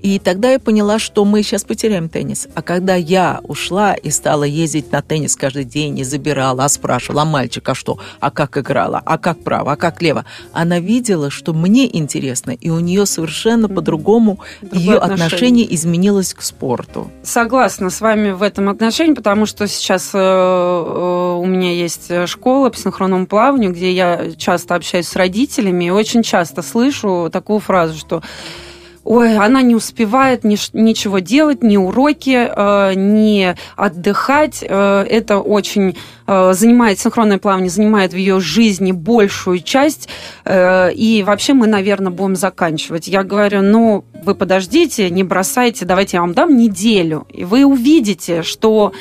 И 0.00 0.18
тогда 0.18 0.50
я 0.50 0.58
поняла, 0.58 0.98
что 0.98 1.24
мы 1.24 1.42
сейчас 1.42 1.64
потеряем 1.64 2.08
теннис. 2.08 2.48
А 2.54 2.62
когда 2.62 2.96
я 2.96 3.40
ушла 3.44 3.94
и 3.94 4.10
стала 4.10 4.44
ездить 4.44 4.90
на 4.90 5.00
теннис 5.00 5.36
каждый 5.36 5.64
день 5.64 5.98
и 5.98 6.04
забирала, 6.04 6.64
а 6.64 6.68
спрашивала, 6.68 7.22
а 7.22 7.24
мальчик, 7.32 7.68
а 7.68 7.74
что, 7.74 7.98
а 8.20 8.30
как 8.30 8.58
играла, 8.58 9.02
а 9.04 9.18
как 9.18 9.42
право, 9.42 9.72
а 9.72 9.76
как 9.76 10.02
лево, 10.02 10.24
она 10.52 10.78
видела, 10.78 11.30
что 11.30 11.52
мне 11.52 11.84
интересно, 11.96 12.50
и 12.50 12.68
у 12.70 12.80
нее 12.80 13.06
совершенно 13.06 13.68
по-другому 13.68 14.38
ее 14.60 14.98
отношение. 14.98 15.24
отношение 15.24 15.74
изменилось 15.74 16.34
к 16.34 16.42
спорту. 16.42 17.10
Согласна 17.22 17.90
с 17.90 18.00
вами 18.00 18.30
в 18.30 18.42
этом 18.42 18.68
отношении, 18.68 19.14
потому 19.14 19.46
что 19.46 19.66
сейчас 19.66 20.10
э, 20.14 20.18
э, 20.18 21.38
у 21.40 21.46
меня 21.46 21.72
есть 21.72 22.10
школа 22.26 22.70
по 22.70 22.76
синхронному 22.76 23.26
плаванию, 23.26 23.72
где 23.72 23.90
я 23.92 24.32
часто 24.36 24.74
общаюсь 24.74 25.08
с 25.08 25.16
родителями 25.16 25.86
и 25.86 25.90
очень 25.90 26.22
часто 26.22 26.62
слышу 26.62 27.30
такую 27.32 27.60
фразу, 27.60 27.98
что 27.98 28.22
ой, 29.04 29.36
она 29.36 29.62
не 29.62 29.74
успевает 29.74 30.44
ни, 30.44 30.56
ничего 30.72 31.18
делать, 31.18 31.62
ни 31.62 31.76
уроки, 31.76 32.50
э, 32.54 32.94
ни 32.94 33.54
отдыхать. 33.76 34.62
Э, 34.62 35.04
это 35.08 35.38
очень 35.38 35.96
э, 36.26 36.52
занимает, 36.54 36.98
синхронное 36.98 37.38
плавание 37.38 37.70
занимает 37.70 38.12
в 38.12 38.16
ее 38.16 38.40
жизни 38.40 38.92
большую 38.92 39.60
часть. 39.60 40.08
Э, 40.44 40.92
и 40.92 41.22
вообще 41.22 41.54
мы, 41.54 41.66
наверное, 41.66 42.12
будем 42.12 42.36
заканчивать. 42.36 43.08
Я 43.08 43.22
говорю, 43.22 43.62
ну, 43.62 44.04
вы 44.24 44.34
подождите, 44.34 45.10
не 45.10 45.24
бросайте, 45.24 45.84
давайте 45.84 46.16
я 46.16 46.20
вам 46.20 46.34
дам 46.34 46.56
неделю. 46.56 47.26
И 47.30 47.44
вы 47.44 47.64
увидите, 47.64 48.42
что 48.42 48.92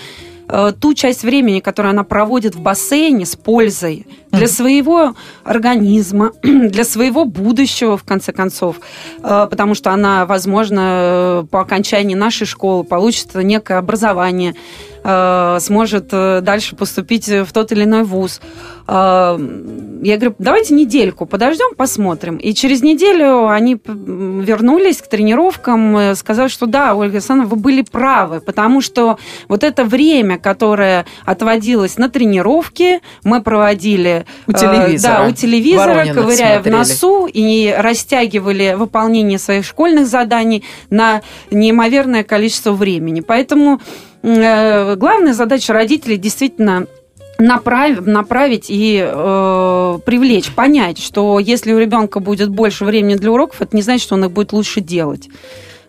Э, 0.54 0.74
ту 0.78 0.94
часть 0.94 1.24
времени, 1.24 1.62
которую 1.62 1.92
она 1.92 2.04
проводит 2.04 2.56
в 2.56 2.60
бассейне 2.60 3.26
с 3.26 3.38
пользой 3.38 4.06
для 4.32 4.48
своего 4.48 5.16
организма, 5.44 6.32
для 6.44 6.84
своего 6.84 7.26
будущего, 7.26 7.98
в 7.98 8.04
конце 8.04 8.32
концов, 8.32 8.78
э, 9.24 9.48
потому 9.50 9.76
что 9.76 9.92
она, 9.92 10.26
возможно, 10.26 11.48
по 11.52 11.62
окончании 11.62 12.16
нашей 12.16 12.48
школы 12.48 12.84
получит 12.84 13.36
некое 13.36 13.78
образование, 13.78 14.56
Э, 15.04 15.58
сможет 15.60 16.10
э, 16.12 16.42
дальше 16.42 16.76
поступить 16.76 17.28
в 17.28 17.52
тот 17.52 17.72
или 17.72 17.86
иной 17.86 18.04
вуз. 18.04 18.40
Я 18.88 19.38
говорю, 19.38 20.36
давайте 20.38 20.74
недельку 20.74 21.26
подождем, 21.26 21.76
посмотрим. 21.78 22.36
И 22.38 22.54
через 22.54 22.82
неделю 22.82 23.48
они 23.48 23.80
вернулись 23.86 25.02
к 25.02 25.08
тренировкам, 25.08 26.16
сказали, 26.16 26.50
что 26.50 26.66
да, 26.66 26.96
Ольга 26.96 27.14
Александровна, 27.14 27.56
вы 27.56 27.62
были 27.62 27.84
правы, 27.84 28.42
потому 28.42 28.82
что 28.82 29.18
вот 29.48 29.64
это 29.64 29.86
время, 29.86 30.38
которое 30.40 31.06
отводилось 31.26 31.98
на 31.98 32.10
тренировки, 32.10 33.02
мы 33.24 33.42
проводили 33.42 34.21
у 34.48 34.54
телевизора, 34.54 35.18
да, 35.18 35.28
у 35.28 35.32
телевизора 35.32 35.94
Воронина 35.94 36.22
ковыряя 36.22 36.62
смотрели. 36.62 36.76
в 36.76 36.78
носу 36.78 37.28
и 37.32 37.76
растягивали 37.78 38.76
выполнение 38.78 39.40
своих 39.40 39.66
школьных 39.66 40.08
заданий 40.08 40.64
на 40.90 41.22
неимоверное 41.50 42.24
количество 42.24 42.72
времени. 42.72 43.22
Поэтому 43.22 43.80
Э, 44.24 44.96
главная 44.96 45.34
задача 45.34 45.74
родителей 45.74 46.18
действительно 46.18 46.86
направить, 47.40 48.06
направить 48.06 48.66
и 48.70 49.04
э, 49.04 50.00
привлечь, 50.06 50.52
понять, 50.52 51.00
что 51.00 51.40
если 51.40 51.74
у 51.74 51.80
ребенка 51.80 52.20
будет 52.20 52.50
больше 52.50 52.86
времени 52.86 53.16
для 53.16 53.32
уроков, 53.32 53.62
это 53.62 53.76
не 53.76 53.82
значит, 53.82 54.04
что 54.04 54.16
он 54.16 54.26
их 54.26 54.32
будет 54.32 54.54
лучше 54.54 54.82
делать. 54.82 55.28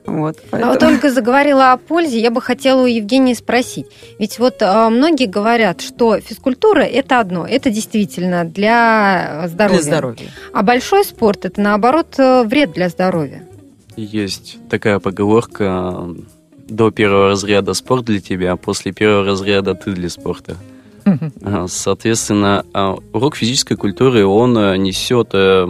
Вот, 0.07 0.39
поэтому... 0.51 0.65
А 0.65 0.75
вот 0.75 0.81
только 0.81 1.11
заговорила 1.11 1.73
о 1.73 1.77
пользе, 1.77 2.21
я 2.21 2.31
бы 2.31 2.41
хотела 2.41 2.83
у 2.83 2.87
Евгении 2.87 3.35
спросить. 3.35 3.87
Ведь 4.19 4.39
вот 4.39 4.61
э, 4.61 4.89
многие 4.89 5.27
говорят, 5.27 5.81
что 5.81 6.19
физкультура 6.19 6.81
это 6.81 7.21
одно, 7.21 7.47
это 7.47 7.71
действительно 7.71 8.45
для 8.45 9.45
здоровья. 9.47 9.81
Для 9.81 9.91
здоровья. 9.91 10.31
А 10.53 10.63
большой 10.63 11.05
спорт 11.05 11.45
это 11.45 11.61
наоборот 11.61 12.15
э, 12.19 12.43
вред 12.45 12.73
для 12.73 12.89
здоровья. 12.89 13.47
Есть 13.97 14.59
такая 14.69 14.99
поговорка 14.99 16.09
до 16.69 16.91
первого 16.91 17.29
разряда 17.29 17.75
спорт 17.75 18.05
для 18.05 18.21
тебя, 18.21 18.53
а 18.53 18.57
после 18.57 18.93
первого 18.93 19.25
разряда 19.25 19.75
ты 19.75 19.93
для 19.93 20.09
спорта. 20.09 20.57
Соответственно, 21.67 22.65
а, 22.73 22.97
урок 23.13 23.37
физической 23.37 23.77
культуры, 23.77 24.25
он 24.27 24.57
э, 24.57 24.77
несет, 24.77 25.31
э, 25.33 25.67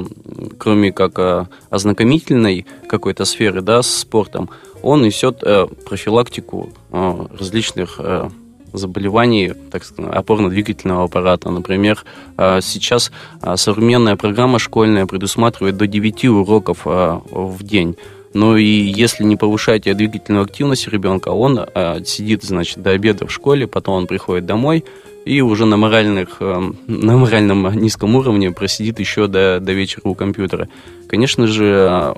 кроме 0.58 0.92
как 0.92 1.18
э, 1.18 1.46
ознакомительной 1.70 2.66
какой-то 2.88 3.24
сферы 3.24 3.62
да, 3.62 3.82
с 3.82 3.90
спортом, 3.90 4.50
он 4.82 5.02
несет 5.02 5.44
профилактику 5.86 6.70
различных 6.90 8.00
заболеваний, 8.72 9.52
так 9.70 9.84
сказать, 9.84 10.12
опорно-двигательного 10.12 11.04
аппарата. 11.04 11.50
Например, 11.50 12.04
сейчас 12.36 13.12
современная 13.54 14.16
программа 14.16 14.58
школьная 14.58 15.06
предусматривает 15.06 15.76
до 15.76 15.86
9 15.86 16.24
уроков 16.24 16.80
в 16.84 17.62
день 17.62 17.96
Ну 18.34 18.56
и 18.56 18.64
если 18.64 19.22
не 19.22 19.36
повышать 19.36 19.82
двигательную 19.84 20.44
активность 20.44 20.88
ребенка, 20.88 21.28
он 21.28 21.60
э, 21.60 22.02
сидит, 22.04 22.42
значит, 22.42 22.82
до 22.82 22.90
обеда 22.90 23.26
в 23.26 23.32
школе, 23.32 23.66
потом 23.66 23.94
он 23.94 24.06
приходит 24.06 24.46
домой, 24.46 24.84
и 25.25 25.41
уже 25.41 25.67
на, 25.67 25.76
моральных, 25.76 26.37
эм, 26.41 26.76
на 26.87 27.17
моральном 27.17 27.73
низком 27.75 28.14
уровне 28.17 28.50
просидит 28.50 28.99
еще 29.00 29.26
до, 29.26 29.61
до 29.61 29.73
вечера 29.73 30.02
у 30.05 30.14
компьютера. 30.14 30.69
Конечно 31.09 31.47
же, 31.47 31.88
э, 31.91 32.14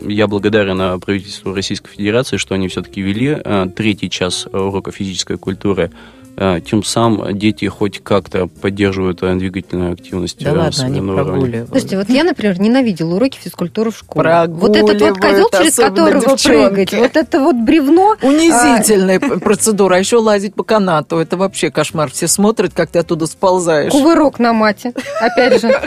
я 0.00 0.26
благодарен 0.26 1.00
правительству 1.00 1.54
Российской 1.54 1.90
Федерации, 1.90 2.36
что 2.36 2.54
они 2.54 2.68
все-таки 2.68 3.00
ввели 3.00 3.36
э, 3.44 3.66
третий 3.76 4.10
час 4.10 4.46
урока 4.52 4.90
физической 4.92 5.38
культуры– 5.38 5.90
тем 6.36 6.82
самым 6.82 7.38
дети 7.38 7.66
хоть 7.66 8.02
как-то 8.02 8.46
поддерживают 8.46 9.20
двигательную 9.20 9.92
активность. 9.92 10.42
Да 10.42 10.50
э, 10.50 10.56
ладно, 10.56 10.84
они 10.84 11.00
прогуливают. 11.00 11.68
Слушайте, 11.68 11.98
вот 11.98 12.08
я, 12.08 12.24
например, 12.24 12.58
ненавидела 12.60 13.14
уроки 13.16 13.38
физкультуры 13.38 13.90
в 13.90 13.98
школе. 13.98 14.46
Вот 14.48 14.76
этот 14.76 15.00
вот 15.00 15.18
козел, 15.18 15.50
через 15.50 15.76
которого 15.76 16.20
девчонки. 16.20 16.46
прыгать, 16.46 16.94
вот 16.94 17.16
это 17.16 17.40
вот 17.40 17.56
бревно. 17.56 18.16
Унизительная 18.22 19.18
а... 19.18 19.38
процедура. 19.38 19.96
А 19.96 19.98
еще 19.98 20.16
лазить 20.16 20.54
по 20.54 20.64
канату. 20.64 21.18
Это 21.18 21.36
вообще 21.36 21.70
кошмар. 21.70 22.10
Все 22.10 22.28
смотрят, 22.28 22.72
как 22.72 22.90
ты 22.90 22.98
оттуда 22.98 23.26
сползаешь. 23.26 23.92
Кувырок 23.92 24.38
на 24.38 24.52
мате, 24.52 24.92
опять 25.20 25.60
же. 25.60 25.80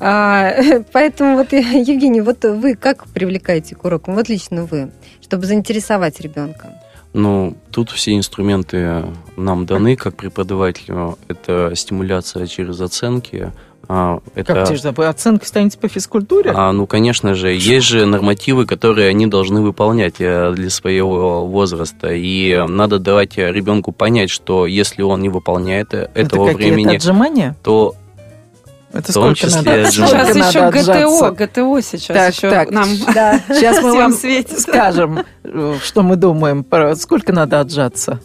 А, 0.00 0.52
поэтому 0.92 1.36
вот, 1.36 1.52
Евгений, 1.52 2.20
вот 2.20 2.44
вы 2.44 2.74
как 2.74 3.06
привлекаете 3.08 3.74
к 3.74 3.84
урокам? 3.84 4.14
Вот 4.14 4.28
лично 4.28 4.64
вы, 4.64 4.90
чтобы 5.20 5.46
заинтересовать 5.46 6.20
ребенка. 6.20 6.74
Ну, 7.12 7.56
тут 7.70 7.90
все 7.90 8.16
инструменты 8.16 9.04
нам 9.36 9.66
даны, 9.66 9.96
как 9.96 10.16
преподавателю. 10.16 11.18
Это 11.28 11.72
стимуляция 11.74 12.46
через 12.46 12.80
оценки. 12.80 13.52
А, 13.88 14.20
это... 14.34 14.54
Как 14.54 14.96
вы 14.96 15.06
оценки 15.06 15.44
станете 15.44 15.76
по 15.76 15.88
физкультуре? 15.88 16.52
А, 16.54 16.72
ну, 16.72 16.86
конечно 16.86 17.34
же. 17.34 17.52
Есть 17.52 17.86
же 17.86 18.06
нормативы, 18.06 18.64
которые 18.64 19.08
они 19.08 19.26
должны 19.26 19.60
выполнять 19.60 20.14
э, 20.20 20.52
для 20.54 20.70
своего 20.70 21.46
возраста. 21.46 22.08
И 22.12 22.64
надо 22.68 22.98
давать 22.98 23.36
ребенку 23.36 23.92
понять, 23.92 24.30
что 24.30 24.66
если 24.66 25.02
он 25.02 25.20
не 25.20 25.28
выполняет 25.28 25.92
э, 25.92 26.08
этого 26.14 26.48
это 26.48 26.56
времени, 26.56 26.96
отжимания? 26.96 27.56
то 27.62 27.94
это 28.92 29.10
в 29.10 29.14
том 29.14 29.34
числе 29.34 29.62
надо? 29.62 29.90
Сейчас 29.90 30.36
еще 30.36 30.70
ГТО, 30.70 31.30
ГТО 31.32 31.80
сейчас 31.80 32.16
так, 32.16 32.34
еще 32.34 32.50
так, 32.50 32.70
нам 32.70 32.88
да. 33.14 33.40
Сейчас 33.48 33.82
мы 33.82 33.94
вам 33.94 34.12
светит. 34.12 34.60
скажем, 34.60 35.24
э, 35.44 35.76
что 35.82 36.02
мы 36.02 36.16
думаем, 36.16 36.64
сколько 36.96 37.32
надо 37.32 37.60
отжаться. 37.60 38.20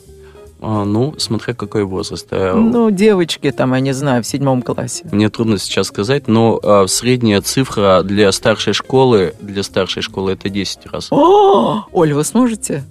А, 0.60 0.86
ну, 0.86 1.14
смотря 1.18 1.54
какой 1.54 1.84
возраст. 1.84 2.28
Э, 2.32 2.54
ну, 2.54 2.90
девочки 2.90 3.52
там, 3.52 3.74
я 3.76 3.80
не 3.80 3.94
знаю, 3.94 4.24
в 4.24 4.28
седьмом 4.28 4.62
классе. 4.62 5.06
Мне 5.12 5.30
трудно 5.30 5.58
сейчас 5.60 5.88
сказать, 5.88 6.28
но 6.28 6.60
а, 6.64 6.88
средняя 6.88 7.42
цифра 7.42 8.02
для 8.04 8.32
старшей 8.32 8.74
школы, 8.74 9.36
для 9.40 9.62
старшей 9.62 10.02
школы 10.02 10.32
это 10.32 10.50
10 10.50 10.88
раз. 10.88 11.08
О, 11.12 11.86
Оль, 11.92 12.14
вы 12.14 12.24
сможете? 12.24 12.84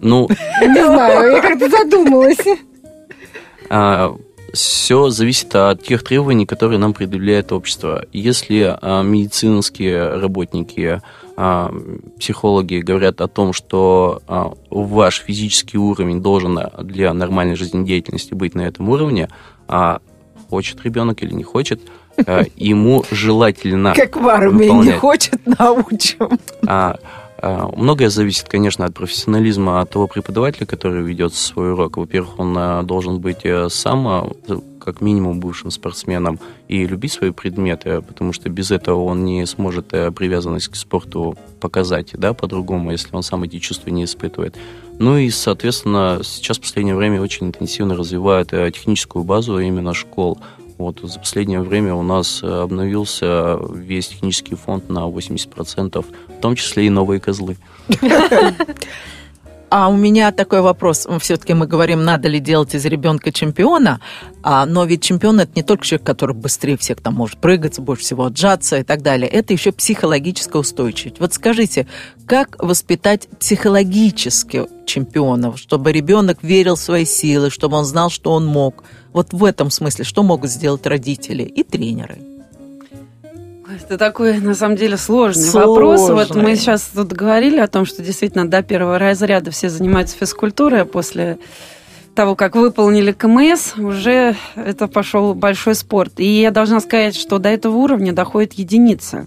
Ну... 0.00 0.28
Не 0.60 0.84
знаю, 0.84 1.32
я 1.32 1.40
как-то 1.40 1.68
задумалась. 1.70 2.38
Все 4.54 5.10
зависит 5.10 5.54
от 5.54 5.82
тех 5.82 6.04
требований, 6.04 6.46
которые 6.46 6.78
нам 6.78 6.94
предъявляет 6.94 7.52
общество. 7.52 8.04
Если 8.12 8.76
а, 8.80 9.02
медицинские 9.02 10.16
работники, 10.16 11.02
а, 11.36 11.72
психологи 12.18 12.76
говорят 12.76 13.20
о 13.20 13.28
том, 13.28 13.52
что 13.52 14.22
а, 14.28 14.52
ваш 14.70 15.22
физический 15.22 15.78
уровень 15.78 16.22
должен 16.22 16.58
для 16.82 17.12
нормальной 17.12 17.56
жизнедеятельности 17.56 18.34
быть 18.34 18.54
на 18.54 18.62
этом 18.62 18.88
уровне, 18.88 19.28
а 19.66 20.00
хочет 20.48 20.82
ребенок 20.84 21.22
или 21.22 21.34
не 21.34 21.44
хочет, 21.44 21.80
ему 22.56 23.04
желательно 23.10 23.92
Как 23.92 24.16
в 24.16 24.28
армии 24.28 24.68
не 24.68 24.92
хочет, 24.92 25.40
научим. 25.58 26.38
А, 27.46 27.68
многое 27.76 28.08
зависит, 28.08 28.48
конечно, 28.48 28.86
от 28.86 28.94
профессионализма 28.94 29.82
от 29.82 29.90
того 29.90 30.06
преподавателя, 30.06 30.64
который 30.64 31.02
ведет 31.02 31.34
свой 31.34 31.72
урок. 31.72 31.98
Во-первых, 31.98 32.38
он 32.38 32.56
а, 32.56 32.82
должен 32.82 33.18
быть 33.18 33.40
э, 33.44 33.68
сам, 33.68 34.08
а, 34.08 34.30
как 34.80 35.02
минимум, 35.02 35.40
бывшим 35.40 35.70
спортсменом 35.70 36.40
и 36.68 36.86
любить 36.86 37.12
свои 37.12 37.32
предметы, 37.32 38.00
потому 38.00 38.32
что 38.32 38.48
без 38.48 38.70
этого 38.70 39.04
он 39.04 39.26
не 39.26 39.44
сможет 39.44 39.92
э, 39.92 40.10
привязанность 40.10 40.68
к 40.68 40.76
спорту 40.76 41.36
показать, 41.60 42.12
да, 42.14 42.32
по-другому, 42.32 42.92
если 42.92 43.14
он 43.14 43.22
сам 43.22 43.42
эти 43.42 43.58
чувства 43.58 43.90
не 43.90 44.04
испытывает. 44.04 44.56
Ну 44.98 45.18
и, 45.18 45.28
соответственно, 45.28 46.20
сейчас 46.24 46.56
в 46.56 46.62
последнее 46.62 46.96
время 46.96 47.20
очень 47.20 47.48
интенсивно 47.48 47.94
развивают 47.94 48.54
э, 48.54 48.70
техническую 48.70 49.22
базу 49.22 49.58
именно 49.58 49.92
школ. 49.92 50.38
Вот 50.78 51.00
за 51.02 51.18
последнее 51.18 51.60
время 51.60 51.94
у 51.94 52.02
нас 52.02 52.40
э, 52.42 52.46
обновился 52.46 53.58
весь 53.72 54.08
технический 54.08 54.56
фонд 54.56 54.88
на 54.88 55.08
80%, 55.08 56.04
в 56.04 56.40
том 56.40 56.56
числе 56.56 56.86
и 56.86 56.90
новые 56.90 57.20
козлы. 57.20 57.56
А 59.76 59.88
у 59.88 59.96
меня 59.96 60.30
такой 60.30 60.60
вопрос. 60.60 61.04
Все-таки 61.18 61.52
мы 61.52 61.66
говорим, 61.66 62.04
надо 62.04 62.28
ли 62.28 62.38
делать 62.38 62.76
из 62.76 62.84
ребенка 62.84 63.32
чемпиона, 63.32 63.98
а, 64.44 64.66
но 64.66 64.84
ведь 64.84 65.02
чемпион 65.02 65.40
это 65.40 65.50
не 65.56 65.64
только 65.64 65.84
человек, 65.84 66.06
который 66.06 66.36
быстрее 66.36 66.76
всех 66.76 67.00
там 67.00 67.14
может 67.14 67.38
прыгать, 67.38 67.80
больше 67.80 68.04
всего 68.04 68.26
отжаться 68.26 68.78
и 68.78 68.84
так 68.84 69.02
далее. 69.02 69.28
Это 69.28 69.52
еще 69.52 69.72
психологическая 69.72 70.60
устойчивость. 70.60 71.18
Вот 71.18 71.34
скажите, 71.34 71.88
как 72.24 72.54
воспитать 72.62 73.28
психологически 73.40 74.66
чемпионов, 74.86 75.58
чтобы 75.58 75.90
ребенок 75.90 76.44
верил 76.44 76.76
в 76.76 76.80
свои 76.80 77.04
силы, 77.04 77.50
чтобы 77.50 77.76
он 77.76 77.84
знал, 77.84 78.10
что 78.10 78.30
он 78.30 78.46
мог? 78.46 78.84
Вот 79.14 79.32
в 79.32 79.44
этом 79.44 79.70
смысле, 79.70 80.04
что 80.04 80.24
могут 80.24 80.50
сделать 80.50 80.84
родители 80.86 81.44
и 81.44 81.62
тренеры? 81.62 82.18
Это 83.80 83.96
такой, 83.96 84.38
на 84.40 84.54
самом 84.56 84.76
деле, 84.76 84.96
сложный, 84.96 85.44
сложный 85.44 85.68
вопрос. 85.68 86.10
Вот 86.10 86.34
мы 86.34 86.56
сейчас 86.56 86.90
тут 86.92 87.12
говорили 87.12 87.58
о 87.58 87.68
том, 87.68 87.86
что 87.86 88.02
действительно 88.02 88.48
до 88.48 88.62
первого 88.62 88.98
разряда 88.98 89.52
все 89.52 89.68
занимаются 89.68 90.16
физкультурой, 90.16 90.82
а 90.82 90.84
после 90.84 91.38
того, 92.14 92.36
как 92.36 92.56
выполнили 92.56 93.12
КМС, 93.12 93.76
уже 93.76 94.36
это 94.54 94.88
пошел 94.88 95.34
большой 95.34 95.74
спорт. 95.74 96.14
И 96.18 96.40
я 96.40 96.50
должна 96.50 96.80
сказать, 96.80 97.16
что 97.16 97.38
до 97.38 97.48
этого 97.48 97.76
уровня 97.76 98.12
доходит 98.12 98.54
единица. 98.54 99.26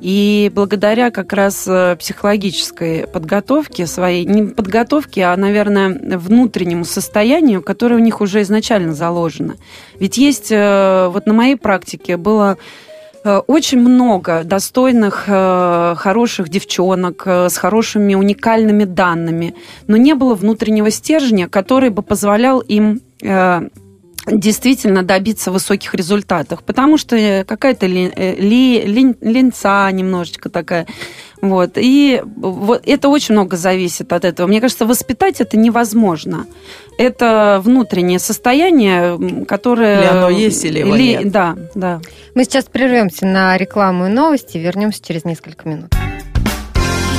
И 0.00 0.52
благодаря 0.54 1.10
как 1.10 1.32
раз 1.32 1.66
э, 1.66 1.96
психологической 1.98 3.08
подготовке 3.08 3.86
своей, 3.86 4.24
не 4.24 4.44
подготовке, 4.44 5.24
а, 5.24 5.36
наверное, 5.36 6.18
внутреннему 6.18 6.84
состоянию, 6.84 7.62
которое 7.62 7.96
у 7.96 7.98
них 7.98 8.20
уже 8.20 8.42
изначально 8.42 8.94
заложено. 8.94 9.56
Ведь 9.98 10.16
есть, 10.16 10.52
э, 10.52 11.08
вот 11.12 11.26
на 11.26 11.34
моей 11.34 11.56
практике 11.56 12.16
было 12.16 12.58
очень 13.46 13.80
много 13.80 14.42
достойных, 14.44 15.24
э, 15.26 15.94
хороших 15.96 16.48
девчонок 16.48 17.22
э, 17.26 17.48
с 17.48 17.56
хорошими 17.56 18.14
уникальными 18.14 18.84
данными, 18.84 19.54
но 19.86 19.96
не 19.96 20.14
было 20.14 20.34
внутреннего 20.34 20.90
стержня, 20.90 21.48
который 21.48 21.90
бы 21.90 22.02
позволял 22.02 22.60
им 22.60 23.00
действительно 24.30 25.02
добиться 25.02 25.50
высоких 25.50 25.94
результатов, 25.94 26.62
потому 26.64 26.98
что 26.98 27.44
какая-то 27.46 27.86
ли, 27.86 28.10
ли, 28.16 28.82
ли, 28.82 29.14
линца 29.20 29.90
немножечко 29.90 30.48
такая. 30.48 30.86
Вот. 31.40 31.72
И 31.76 32.20
вот 32.36 32.82
это 32.86 33.08
очень 33.08 33.34
много 33.34 33.56
зависит 33.56 34.12
от 34.12 34.24
этого. 34.24 34.46
Мне 34.46 34.60
кажется, 34.60 34.86
воспитать 34.86 35.40
это 35.40 35.56
невозможно. 35.56 36.46
Это 36.98 37.60
внутреннее 37.64 38.18
состояние, 38.18 39.44
которое... 39.46 40.00
Или 40.00 40.08
оно 40.08 40.30
есть, 40.30 40.64
или 40.64 40.80
его 40.80 40.96
или... 40.96 41.18
нет. 41.18 41.30
Да, 41.30 41.56
да. 41.74 42.00
Мы 42.34 42.44
сейчас 42.44 42.64
прервемся 42.64 43.24
на 43.24 43.56
рекламу 43.56 44.06
и 44.06 44.08
новости, 44.08 44.58
вернемся 44.58 45.00
через 45.04 45.24
несколько 45.24 45.68
минут. 45.68 45.94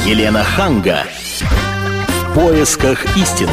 Елена 0.05 0.43
Ханга. 0.43 1.05
В 1.39 2.35
поисках 2.35 3.05
истины. 3.17 3.49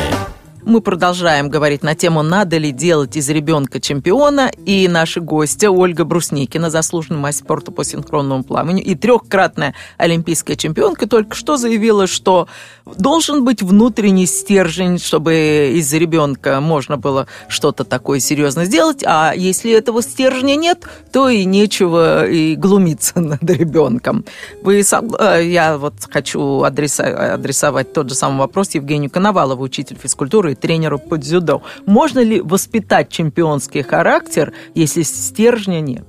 Мы 0.66 0.80
продолжаем 0.80 1.48
говорить 1.48 1.84
на 1.84 1.94
тему, 1.94 2.24
надо 2.24 2.58
ли 2.58 2.72
делать 2.72 3.16
из 3.16 3.28
ребенка 3.28 3.80
чемпиона. 3.80 4.50
И 4.64 4.88
наши 4.88 5.20
гости 5.20 5.66
Ольга 5.66 6.04
Брусникина, 6.04 6.70
заслуженный 6.70 7.20
мастер 7.20 7.44
спорта 7.44 7.70
по 7.70 7.84
синхронному 7.84 8.42
плаванию 8.42 8.84
и 8.84 8.96
трехкратная 8.96 9.74
олимпийская 9.96 10.56
чемпионка, 10.56 11.06
только 11.06 11.36
что 11.36 11.56
заявила, 11.56 12.08
что 12.08 12.48
должен 12.84 13.44
быть 13.44 13.62
внутренний 13.62 14.26
стержень, 14.26 14.98
чтобы 14.98 15.70
из 15.76 15.92
ребенка 15.92 16.60
можно 16.60 16.96
было 16.96 17.28
что-то 17.46 17.84
такое 17.84 18.18
серьезно 18.18 18.64
сделать. 18.64 19.04
А 19.06 19.34
если 19.36 19.70
этого 19.70 20.02
стержня 20.02 20.56
нет, 20.56 20.82
то 21.12 21.28
и 21.28 21.44
нечего 21.44 22.26
и 22.26 22.56
глумиться 22.56 23.20
над 23.20 23.48
ребенком. 23.48 24.24
Вы, 24.62 24.80
э, 24.80 25.42
я 25.44 25.78
вот 25.78 25.94
хочу 26.10 26.62
адресовать 26.62 27.92
тот 27.92 28.08
же 28.08 28.16
самый 28.16 28.38
вопрос 28.38 28.70
Евгению 28.70 29.10
Коновалову, 29.12 29.62
учитель 29.62 29.96
физкультуры 30.02 30.55
тренеру 30.56 30.98
по 30.98 31.18
дзюдо. 31.18 31.62
Можно 31.86 32.20
ли 32.20 32.40
воспитать 32.40 33.08
чемпионский 33.08 33.82
характер, 33.82 34.52
если 34.74 35.02
стержня 35.02 35.80
нет? 35.80 36.04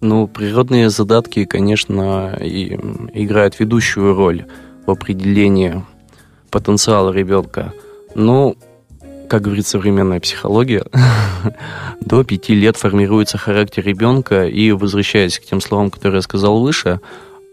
Ну, 0.00 0.26
природные 0.26 0.90
задатки, 0.90 1.44
конечно, 1.44 2.36
и 2.40 2.74
играют 3.14 3.60
ведущую 3.60 4.14
роль 4.16 4.46
в 4.84 4.90
определении 4.90 5.84
потенциала 6.50 7.12
ребенка. 7.12 7.72
Но, 8.16 8.56
как 9.28 9.42
говорит 9.42 9.66
современная 9.66 10.18
психология, 10.18 10.84
до 12.00 12.24
пяти 12.24 12.54
лет 12.54 12.76
формируется 12.76 13.38
характер 13.38 13.84
ребенка, 13.84 14.46
и, 14.46 14.72
возвращаясь 14.72 15.38
к 15.38 15.44
тем 15.44 15.60
словам, 15.60 15.90
которые 15.90 16.18
я 16.18 16.22
сказал 16.22 16.60
выше, 16.60 17.00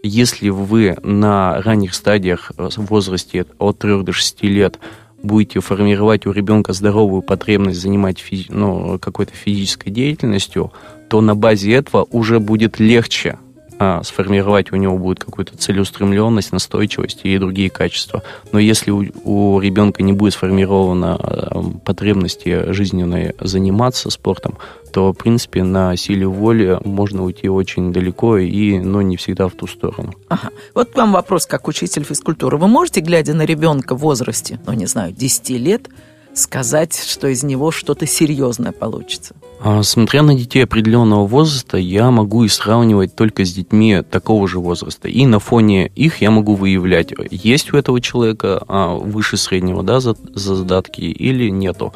если 0.02 0.48
вы 0.48 0.96
на 1.02 1.60
ранних 1.62 1.94
стадиях 1.94 2.52
в 2.56 2.86
возрасте 2.86 3.46
от 3.58 3.78
3 3.78 4.02
до 4.02 4.12
6 4.12 4.42
лет 4.44 4.78
будете 5.22 5.60
формировать 5.60 6.26
у 6.26 6.32
ребенка 6.32 6.72
здоровую 6.72 7.22
потребность 7.22 7.80
занимать 7.80 8.18
физи- 8.18 8.46
ну, 8.48 8.98
какой-то 8.98 9.32
физической 9.34 9.90
деятельностью, 9.90 10.72
то 11.08 11.20
на 11.20 11.34
базе 11.34 11.72
этого 11.72 12.06
уже 12.10 12.40
будет 12.40 12.78
легче 12.78 13.38
а, 13.82 14.02
сформировать 14.04 14.72
у 14.72 14.76
него 14.76 14.98
будет 14.98 15.24
какую-то 15.24 15.56
целеустремленность, 15.56 16.52
настойчивость 16.52 17.20
и 17.22 17.38
другие 17.38 17.70
качества. 17.70 18.22
Но 18.52 18.58
если 18.58 18.90
у, 18.90 19.06
у 19.24 19.58
ребенка 19.58 20.02
не 20.02 20.12
будет 20.12 20.34
сформирована 20.34 21.16
а, 21.18 21.62
потребности 21.82 22.74
жизненной 22.74 23.34
заниматься 23.40 24.10
спортом, 24.10 24.58
то, 24.92 25.14
в 25.14 25.16
принципе, 25.16 25.62
на 25.62 25.96
силе 25.96 26.26
воли 26.26 26.78
можно 26.84 27.24
уйти 27.24 27.48
очень 27.48 27.90
далеко 27.90 28.36
и, 28.36 28.78
но 28.78 29.00
не 29.00 29.16
всегда 29.16 29.48
в 29.48 29.52
ту 29.52 29.66
сторону. 29.66 30.12
Ага. 30.28 30.50
Вот 30.74 30.94
вам 30.94 31.12
вопрос, 31.12 31.46
как 31.46 31.66
учитель 31.66 32.04
физкультуры. 32.04 32.58
Вы 32.58 32.68
можете, 32.68 33.00
глядя 33.00 33.32
на 33.32 33.46
ребенка 33.46 33.94
в 33.94 34.00
возрасте, 34.00 34.60
ну, 34.66 34.74
не 34.74 34.84
знаю, 34.84 35.12
10 35.12 35.50
лет, 35.50 35.88
сказать, 36.34 36.96
что 36.96 37.28
из 37.28 37.42
него 37.42 37.70
что-то 37.70 38.06
серьезное 38.06 38.72
получится? 38.72 39.34
А, 39.62 39.82
смотря 39.82 40.22
на 40.22 40.34
детей 40.34 40.64
определенного 40.64 41.26
возраста, 41.26 41.76
я 41.76 42.10
могу 42.10 42.44
и 42.44 42.48
сравнивать 42.48 43.14
только 43.14 43.44
с 43.44 43.52
детьми 43.52 44.02
такого 44.08 44.48
же 44.48 44.58
возраста. 44.58 45.08
И 45.08 45.26
на 45.26 45.38
фоне 45.38 45.88
их 45.94 46.22
я 46.22 46.30
могу 46.30 46.54
выявлять, 46.54 47.12
есть 47.30 47.72
у 47.72 47.76
этого 47.76 48.00
человека 48.00 48.62
а, 48.68 48.94
выше 48.94 49.36
среднего 49.36 49.82
да, 49.82 50.00
задатки 50.00 51.02
или 51.02 51.50
нету. 51.50 51.92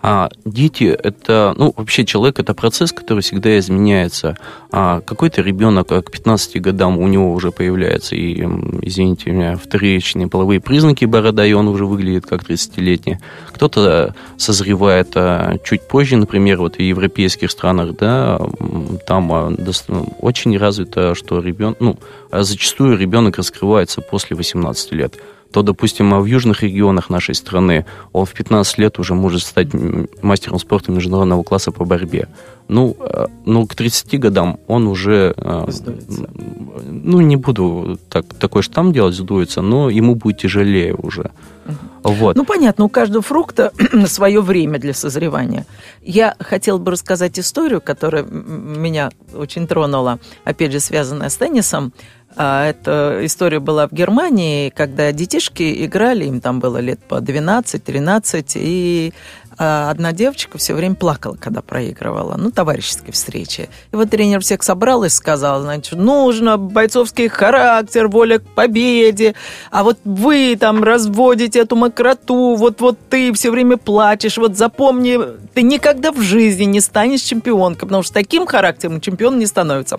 А 0.00 0.28
дети 0.44 0.84
это, 0.84 1.54
ну, 1.56 1.74
вообще 1.76 2.04
человек 2.04 2.38
это 2.38 2.54
процесс, 2.54 2.92
который 2.92 3.20
всегда 3.20 3.58
изменяется. 3.58 4.36
А 4.70 5.00
какой-то 5.00 5.42
ребенок 5.42 5.88
к 5.88 6.10
15 6.10 6.60
годам 6.60 6.98
у 6.98 7.08
него 7.08 7.32
уже 7.32 7.50
появляется 7.50 8.14
и, 8.14 8.42
извините 8.82 9.30
меня, 9.30 9.56
вторичные 9.56 10.28
половые 10.28 10.60
признаки 10.60 11.04
борода, 11.04 11.44
и 11.44 11.52
он 11.52 11.68
уже 11.68 11.84
выглядит 11.84 12.26
как 12.26 12.42
30-летний. 12.42 13.18
Кто-то 13.52 14.14
созревает 14.36 15.10
а, 15.16 15.56
чуть 15.64 15.82
позже, 15.88 16.16
например, 16.16 16.58
вот 16.58 16.76
в 16.76 16.80
европейских 16.80 17.50
странах, 17.50 17.96
да, 17.96 18.38
там 19.06 19.32
а, 19.32 19.52
очень 20.20 20.56
развито, 20.56 21.14
что 21.16 21.40
ребенок, 21.40 21.78
ну, 21.80 21.98
зачастую 22.30 22.96
ребенок 22.96 23.38
раскрывается 23.38 24.00
после 24.00 24.36
18 24.36 24.92
лет 24.92 25.18
то, 25.52 25.62
допустим, 25.62 26.20
в 26.20 26.26
южных 26.26 26.62
регионах 26.62 27.10
нашей 27.10 27.34
страны 27.34 27.86
он 28.12 28.26
в 28.26 28.32
15 28.32 28.78
лет 28.78 28.98
уже 28.98 29.14
может 29.14 29.42
стать 29.42 29.68
мастером 30.22 30.58
спорта 30.58 30.92
международного 30.92 31.42
класса 31.42 31.72
по 31.72 31.84
борьбе. 31.84 32.28
Ну, 32.68 32.96
э, 33.00 33.26
ну 33.46 33.66
к 33.66 33.74
30 33.74 34.20
годам 34.20 34.60
он 34.66 34.86
уже... 34.86 35.32
Э, 35.36 35.64
сдуется. 35.68 36.28
Ну, 36.86 37.20
не 37.20 37.36
буду 37.36 37.98
так, 38.10 38.26
такой 38.38 38.62
штамм 38.62 38.92
делать, 38.92 39.14
сдуется, 39.14 39.62
но 39.62 39.88
ему 39.88 40.14
будет 40.14 40.38
тяжелее 40.38 40.94
уже. 40.94 41.30
Вот. 42.02 42.36
Ну, 42.36 42.44
понятно, 42.44 42.84
у 42.84 42.88
каждого 42.88 43.22
фрукта 43.22 43.72
свое 44.06 44.40
время 44.40 44.78
для 44.78 44.94
созревания. 44.94 45.66
Я 46.02 46.34
хотела 46.38 46.78
бы 46.78 46.92
рассказать 46.92 47.38
историю, 47.38 47.80
которая 47.80 48.22
меня 48.22 49.10
очень 49.34 49.66
тронула, 49.66 50.18
опять 50.44 50.72
же, 50.72 50.80
связанная 50.80 51.28
с 51.28 51.36
теннисом. 51.36 51.92
А, 52.40 52.68
эта 52.68 53.18
история 53.22 53.58
была 53.58 53.88
в 53.88 53.92
Германии, 53.92 54.70
когда 54.70 55.10
детишки 55.10 55.84
играли, 55.84 56.24
им 56.24 56.40
там 56.40 56.60
было 56.60 56.78
лет 56.78 57.00
по 57.00 57.16
12-13, 57.16 58.52
и 58.54 59.12
а, 59.58 59.90
одна 59.90 60.12
девочка 60.12 60.56
все 60.56 60.74
время 60.74 60.94
плакала, 60.94 61.34
когда 61.34 61.62
проигрывала, 61.62 62.36
ну, 62.36 62.52
товарищеские 62.52 63.12
встречи. 63.12 63.68
И 63.90 63.96
вот 63.96 64.10
тренер 64.10 64.38
всех 64.38 64.62
собрал 64.62 65.02
и 65.02 65.08
сказал, 65.08 65.62
значит, 65.62 65.98
нужно 65.98 66.58
бойцовский 66.58 67.26
характер, 67.26 68.06
воля 68.06 68.38
к 68.38 68.44
победе, 68.44 69.34
а 69.72 69.82
вот 69.82 69.98
вы 70.04 70.56
там 70.60 70.84
разводите 70.84 71.58
эту 71.58 71.74
мокроту, 71.74 72.54
вот, 72.54 72.80
вот 72.80 73.00
ты 73.10 73.32
все 73.32 73.50
время 73.50 73.78
плачешь, 73.78 74.38
вот 74.38 74.56
запомни, 74.56 75.18
ты 75.54 75.62
никогда 75.62 76.12
в 76.12 76.20
жизни 76.20 76.66
не 76.66 76.80
станешь 76.80 77.22
чемпионкой, 77.22 77.88
потому 77.88 78.04
что 78.04 78.14
таким 78.14 78.46
характером 78.46 79.00
чемпион 79.00 79.40
не 79.40 79.46
становится. 79.46 79.98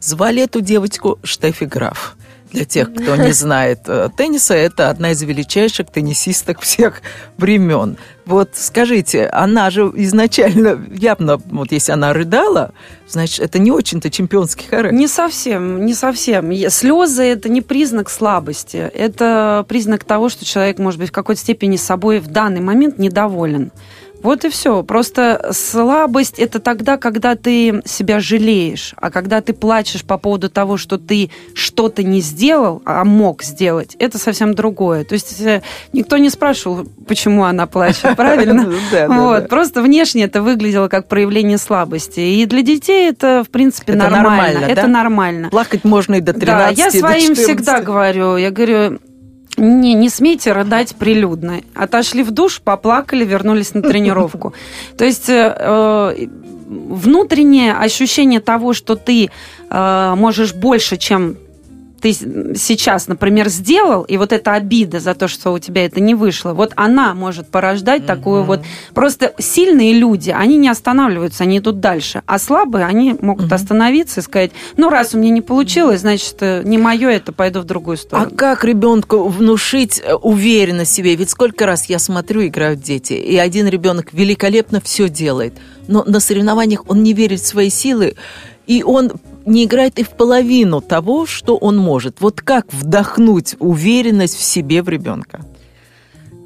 Звали 0.00 0.42
эту 0.42 0.60
девочку 0.60 1.18
Штефи 1.22 1.64
Граф. 1.64 2.16
Для 2.52 2.64
тех, 2.64 2.92
кто 2.92 3.16
не 3.16 3.32
знает 3.32 3.80
э, 3.86 4.08
тенниса, 4.16 4.54
это 4.54 4.90
одна 4.90 5.12
из 5.12 5.22
величайших 5.22 5.88
теннисисток 5.90 6.60
всех 6.60 7.02
времен. 7.36 7.96
Вот 8.24 8.50
скажите, 8.54 9.26
она 9.26 9.70
же 9.70 9.82
изначально 9.94 10.80
явно, 10.92 11.36
вот 11.36 11.70
если 11.70 11.92
она 11.92 12.12
рыдала, 12.12 12.72
значит, 13.08 13.40
это 13.40 13.58
не 13.58 13.70
очень-то 13.70 14.10
чемпионский 14.10 14.66
характер. 14.66 14.98
Не 14.98 15.06
совсем, 15.06 15.84
не 15.84 15.94
совсем. 15.94 16.52
Слезы– 16.70 17.22
это 17.24 17.48
не 17.48 17.60
признак 17.60 18.10
слабости. 18.10 18.76
Это 18.78 19.64
признак 19.68 20.04
того, 20.04 20.28
что 20.28 20.44
человек, 20.44 20.78
может 20.78 20.98
быть, 20.98 21.10
в 21.10 21.12
какой-то 21.12 21.40
степени 21.40 21.76
собой 21.76 22.18
в 22.20 22.28
данный 22.28 22.60
момент 22.60 22.98
недоволен. 22.98 23.70
Вот 24.22 24.44
и 24.44 24.48
все. 24.48 24.82
Просто 24.82 25.50
слабость 25.52 26.38
это 26.38 26.60
тогда, 26.60 26.96
когда 26.96 27.36
ты 27.36 27.82
себя 27.84 28.20
жалеешь, 28.20 28.94
а 28.96 29.10
когда 29.10 29.40
ты 29.40 29.52
плачешь 29.52 30.04
по 30.04 30.18
поводу 30.18 30.50
того, 30.50 30.76
что 30.76 30.98
ты 30.98 31.30
что-то 31.54 32.02
не 32.02 32.20
сделал, 32.20 32.82
а 32.84 33.04
мог 33.04 33.42
сделать, 33.42 33.96
это 33.98 34.18
совсем 34.18 34.54
другое. 34.54 35.04
То 35.04 35.14
есть 35.14 35.40
э, 35.40 35.62
никто 35.92 36.18
не 36.18 36.30
спрашивал, 36.30 36.86
почему 37.06 37.44
она 37.44 37.66
плачет, 37.66 38.14
правильно? 38.16 38.70
Вот. 39.08 39.48
Просто 39.48 39.82
внешне 39.82 40.24
это 40.24 40.42
выглядело 40.42 40.88
как 40.88 41.08
проявление 41.08 41.58
слабости. 41.58 42.20
И 42.20 42.46
для 42.46 42.62
детей 42.62 43.10
это, 43.10 43.42
в 43.44 43.50
принципе, 43.50 43.94
нормально. 43.94 44.64
Это 44.64 44.86
нормально. 44.86 45.50
Плакать 45.50 45.84
можно 45.84 46.16
и 46.16 46.20
до 46.20 46.32
13 46.32 46.76
Да, 46.76 46.84
я 46.84 46.90
своим 46.90 47.34
всегда 47.34 47.80
говорю, 47.80 48.36
я 48.36 48.50
говорю, 48.50 48.98
не, 49.60 49.94
не 49.94 50.08
смейте 50.08 50.52
рыдать 50.52 50.96
прилюдно. 50.96 51.60
Отошли 51.74 52.22
в 52.22 52.30
душ, 52.30 52.60
поплакали, 52.60 53.24
вернулись 53.24 53.74
на 53.74 53.82
тренировку. 53.82 54.54
То 54.96 55.04
есть 55.04 55.28
э, 55.28 55.54
э, 55.56 56.26
внутреннее 56.66 57.74
ощущение 57.74 58.40
того, 58.40 58.72
что 58.72 58.96
ты 58.96 59.30
э, 59.70 60.14
можешь 60.16 60.54
больше, 60.54 60.96
чем 60.96 61.36
ты 62.00 62.12
сейчас, 62.12 63.08
например, 63.08 63.48
сделал, 63.48 64.02
и 64.02 64.16
вот 64.16 64.32
эта 64.32 64.54
обида 64.54 65.00
за 65.00 65.14
то, 65.14 65.28
что 65.28 65.52
у 65.52 65.58
тебя 65.58 65.84
это 65.84 66.00
не 66.00 66.14
вышло, 66.14 66.52
вот 66.52 66.72
она 66.76 67.14
может 67.14 67.48
порождать 67.48 68.02
mm-hmm. 68.02 68.06
такую 68.06 68.44
вот... 68.44 68.62
Просто 68.94 69.34
сильные 69.38 69.92
люди, 69.92 70.30
они 70.30 70.56
не 70.56 70.68
останавливаются, 70.68 71.44
они 71.44 71.58
идут 71.58 71.80
дальше. 71.80 72.22
А 72.26 72.38
слабые, 72.38 72.86
они 72.86 73.16
могут 73.20 73.46
mm-hmm. 73.46 73.54
остановиться 73.54 74.20
и 74.20 74.22
сказать, 74.22 74.52
ну, 74.76 74.88
раз 74.88 75.14
у 75.14 75.18
меня 75.18 75.30
не 75.30 75.42
получилось, 75.42 76.00
значит, 76.00 76.36
э, 76.40 76.62
не 76.64 76.78
мое 76.78 77.10
это, 77.10 77.32
пойду 77.32 77.60
в 77.60 77.64
другую 77.64 77.96
сторону. 77.96 78.30
А 78.32 78.34
как 78.34 78.64
ребенку 78.64 79.28
внушить 79.28 80.00
э, 80.04 80.14
уверенность 80.14 80.92
в 80.92 80.94
себе? 80.94 81.14
Ведь 81.16 81.30
сколько 81.30 81.66
раз 81.66 81.86
я 81.86 81.98
смотрю, 81.98 82.46
играют 82.46 82.80
дети, 82.80 83.12
и 83.12 83.36
один 83.36 83.68
ребенок 83.68 84.12
великолепно 84.12 84.80
все 84.80 85.08
делает, 85.08 85.54
но 85.88 86.04
на 86.04 86.20
соревнованиях 86.20 86.84
он 86.88 87.02
не 87.02 87.12
верит 87.12 87.40
в 87.40 87.46
свои 87.46 87.70
силы, 87.70 88.14
и 88.70 88.84
он 88.84 89.10
не 89.46 89.64
играет 89.64 89.98
и 89.98 90.04
в 90.04 90.10
половину 90.10 90.80
того, 90.80 91.26
что 91.26 91.56
он 91.56 91.76
может. 91.76 92.20
Вот 92.20 92.40
как 92.40 92.72
вдохнуть 92.72 93.56
уверенность 93.58 94.36
в 94.36 94.42
себе 94.44 94.84
в 94.84 94.88
ребенка? 94.88 95.40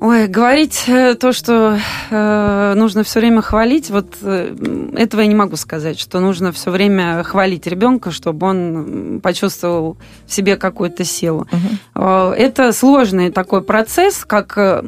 Ой, 0.01 0.27
говорить 0.27 0.85
э, 0.87 1.17
то, 1.17 1.33
что 1.33 1.79
э, 2.11 2.75
нужно 2.77 3.05
все 3.05 3.21
время 3.21 3.43
хвалить, 3.43 3.91
вот 3.91 4.17
э, 4.23 4.57
этого 4.97 5.21
я 5.21 5.27
не 5.27 5.35
могу 5.35 5.57
сказать, 5.57 5.99
что 5.99 6.19
нужно 6.21 6.51
все 6.53 6.71
время 6.71 7.23
хвалить 7.25 7.67
ребенка, 7.67 8.11
чтобы 8.11 8.47
он 8.47 9.21
почувствовал 9.23 9.99
в 10.27 10.33
себе 10.33 10.57
какую-то 10.57 11.05
силу. 11.05 11.47
Угу. 11.53 12.03
Э, 12.03 12.35
это 12.39 12.73
сложный 12.73 13.31
такой 13.33 13.61
процесс, 13.61 14.25
как 14.25 14.57
э, 14.57 14.83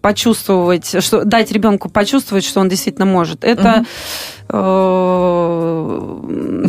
почувствовать, 0.00 1.02
что 1.04 1.24
дать 1.24 1.50
ребенку 1.50 1.88
почувствовать, 1.88 2.44
что 2.44 2.60
он 2.60 2.68
действительно 2.68 3.06
может. 3.06 3.42
Это 3.42 3.78
угу 3.80 3.86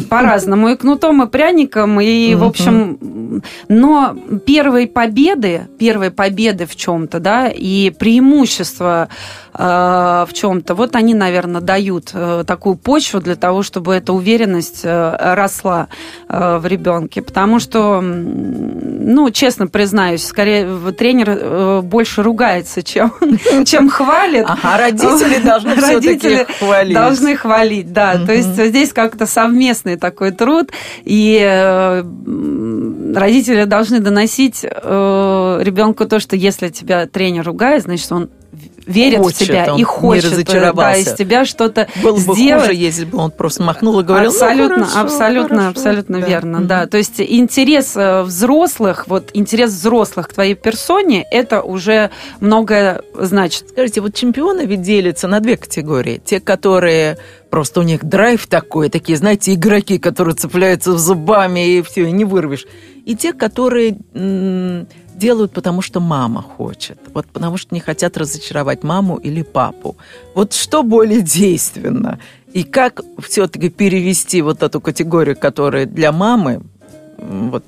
по-разному, 0.09 0.69
и 0.69 0.75
кнутом, 0.75 1.23
и 1.23 1.27
пряником, 1.27 1.99
и, 1.99 2.35
в 2.35 2.43
общем, 2.43 3.41
но 3.67 4.15
первые 4.45 4.87
победы, 4.87 5.67
первые 5.77 6.11
победы 6.11 6.65
в 6.65 6.75
чем-то, 6.75 7.19
да, 7.19 7.47
и 7.47 7.89
преимущества 7.89 9.09
э, 9.09 9.13
в 9.57 10.29
чем-то, 10.33 10.75
вот 10.75 10.95
они, 10.95 11.13
наверное, 11.13 11.61
дают 11.61 12.11
э, 12.13 12.43
такую 12.45 12.75
почву 12.75 13.21
для 13.21 13.35
того, 13.35 13.63
чтобы 13.63 13.95
эта 13.95 14.11
уверенность 14.11 14.81
э, 14.83 15.33
росла 15.33 15.87
в 16.27 16.65
ребенке, 16.65 17.21
потому 17.21 17.59
что, 17.59 18.01
ну, 18.01 19.29
честно 19.31 19.67
признаюсь, 19.67 20.25
скорее 20.25 20.67
тренер 20.91 21.81
больше 21.81 22.23
ругается, 22.23 22.83
чем, 22.83 23.13
чем 23.65 23.89
хвалит. 23.89 24.45
А 24.45 24.77
родители 24.77 25.39
должны 25.41 25.75
все-таки 25.75 26.45
хвалить. 26.59 26.93
Должны 26.93 27.35
хвалить, 27.35 27.93
да. 27.93 28.17
То 28.25 28.33
есть 28.33 28.55
здесь 28.55 28.91
как-то 28.91 29.25
совместный 29.25 29.95
такой 29.97 30.31
труд, 30.31 30.71
и 31.03 32.03
родители 33.15 33.63
должны 33.65 33.99
доносить 33.99 34.63
э, 34.63 35.59
ребенку 35.61 36.05
то, 36.05 36.19
что 36.19 36.35
если 36.35 36.69
тебя 36.69 37.07
тренер 37.07 37.45
ругает, 37.45 37.83
значит, 37.83 38.11
он 38.11 38.29
верит 38.85 39.19
хочет, 39.19 39.39
в 39.41 39.45
тебя 39.45 39.65
и 39.77 39.83
хочет, 39.83 40.45
да, 40.75 40.95
из 40.95 41.13
тебя 41.13 41.45
что-то 41.45 41.87
Было 42.03 42.13
бы 42.15 42.19
сделать. 42.35 42.63
хуже, 42.67 42.73
если 42.75 43.05
бы 43.05 43.17
он 43.17 43.31
просто 43.31 43.63
махнул 43.63 43.99
и 43.99 44.03
говорил, 44.03 44.31
«Ну, 44.31 44.35
абсолютно, 44.37 44.85
хорошо, 44.85 44.99
абсолютно, 45.01 45.57
хорошо». 45.57 45.69
абсолютно 45.69 46.19
Да. 46.21 46.27
верно, 46.27 46.57
Мгм. 46.59 46.67
да. 46.67 46.85
То 46.87 46.97
есть 46.97 47.19
интерес 47.19 47.93
э, 47.95 48.21
взрослых, 48.23 49.07
вот 49.07 49.29
интерес 49.33 49.71
взрослых 49.71 50.27
к 50.29 50.33
твоей 50.33 50.55
персоне, 50.55 51.25
это 51.31 51.61
уже 51.61 52.11
многое 52.39 53.01
значит. 53.13 53.69
Скажите, 53.69 54.01
вот 54.01 54.13
чемпионы 54.13 54.65
ведь 54.65 54.81
делятся 54.81 55.27
на 55.27 55.39
две 55.39 55.57
категории. 55.57 56.21
Те, 56.23 56.39
которые 56.39 57.17
просто 57.49 57.79
у 57.79 57.83
них 57.83 58.03
драйв 58.03 58.47
такой, 58.47 58.89
такие, 58.89 59.17
знаете, 59.17 59.53
игроки, 59.53 59.97
которые 59.97 60.35
цепляются 60.35 60.97
зубами 60.97 61.77
и 61.77 61.81
все, 61.81 62.05
и 62.05 62.11
не 62.11 62.25
вырвешь. 62.25 62.65
И 63.05 63.15
те, 63.15 63.33
которые 63.33 63.97
м, 64.13 64.87
делают, 65.17 65.53
потому 65.53 65.81
что 65.81 65.99
мама 65.99 66.41
хочет. 66.41 66.99
Вот 67.13 67.25
потому 67.27 67.57
что 67.57 67.73
не 67.73 67.81
хотят 67.81 68.17
разочаровать 68.17 68.83
маму 68.83 69.17
или 69.17 69.41
папу. 69.41 69.97
Вот 70.33 70.53
что 70.53 70.83
более 70.83 71.21
действенно? 71.21 72.19
И 72.53 72.63
как 72.63 73.01
все-таки 73.21 73.69
перевести 73.69 74.41
вот 74.41 74.63
эту 74.63 74.79
категорию, 74.79 75.35
которая 75.35 75.85
для 75.85 76.11
мамы, 76.11 76.61
вот, 77.25 77.63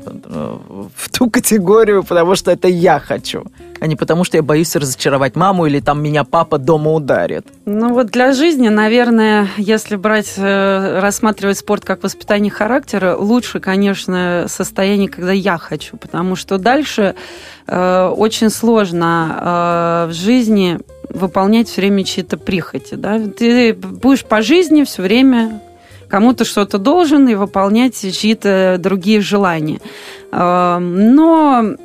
в 0.96 1.10
ту 1.10 1.30
категорию, 1.30 2.04
потому 2.04 2.36
что 2.36 2.52
это 2.52 2.68
я 2.68 3.00
хочу, 3.00 3.46
а 3.80 3.88
не 3.88 3.96
потому 3.96 4.24
что 4.24 4.38
я 4.38 4.44
боюсь 4.44 4.76
разочаровать 4.76 5.36
маму 5.36 5.66
или 5.66 5.80
там 5.80 6.02
меня 6.02 6.24
папа 6.24 6.58
дома 6.58 6.94
ударит. 6.94 7.48
Ну 7.66 7.94
вот 7.94 8.08
для 8.08 8.34
жизни, 8.34 8.70
наверное, 8.70 9.48
если 9.58 9.96
брать, 9.96 10.34
э, 10.38 11.00
рассматривать 11.00 11.58
спорт 11.58 11.86
как 11.86 12.04
воспитание 12.04 12.52
характера, 12.52 13.16
лучше, 13.18 13.60
конечно, 13.60 14.46
состояние, 14.48 15.10
когда 15.10 15.32
я 15.32 15.58
хочу, 15.58 15.98
потому 15.98 16.36
что 16.36 16.58
дальше 16.58 17.16
э, 17.68 18.14
очень 18.16 18.50
сложно 18.50 20.06
э, 20.08 20.12
в 20.12 20.14
жизни 20.14 20.80
выполнять 21.10 21.70
все 21.70 21.82
время 21.82 22.04
чьи-то 22.04 22.38
прихоти. 22.38 22.96
Да? 22.96 23.20
Ты 23.20 23.74
будешь 23.74 24.26
по 24.26 24.42
жизни 24.42 24.84
все 24.84 25.02
время 25.02 25.62
кому-то 26.10 26.46
что-то 26.46 26.78
должен 26.78 27.28
и 27.28 27.36
выполнять 27.36 28.00
чьи-то 28.00 28.78
другие 28.80 29.22
желания. 29.22 29.80
Э, 30.32 30.78
Но 30.80 31.76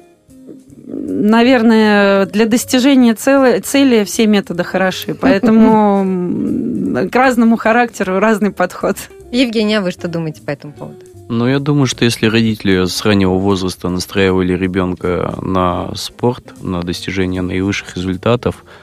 наверное, 0.92 2.26
для 2.26 2.46
достижения 2.46 3.14
цели, 3.14 3.61
цели 3.61 4.04
все 4.04 4.26
методы 4.26 4.64
хороши, 4.64 5.14
поэтому 5.20 7.08
к 7.11 7.14
разному 7.14 7.56
характеру 7.56 8.18
разный 8.18 8.52
подход. 8.52 8.96
Евгения, 9.30 9.78
а 9.78 9.80
вы 9.80 9.90
что 9.92 10.08
думаете 10.08 10.42
по 10.42 10.50
этому 10.50 10.72
поводу? 10.74 10.98
Ну, 11.28 11.48
я 11.48 11.61
думаю, 11.61 11.87
что 11.87 12.04
если 12.04 12.26
родители 12.26 12.85
с 12.85 13.02
раннего 13.04 13.38
возраста 13.38 13.88
настраивали 13.88 14.52
ребенка 14.52 15.35
на 15.40 15.94
спорт, 15.94 16.52
на 16.62 16.82
достижение 16.82 17.40
наивысших 17.40 17.96
результатов, 17.96 18.64
а, 18.66 18.81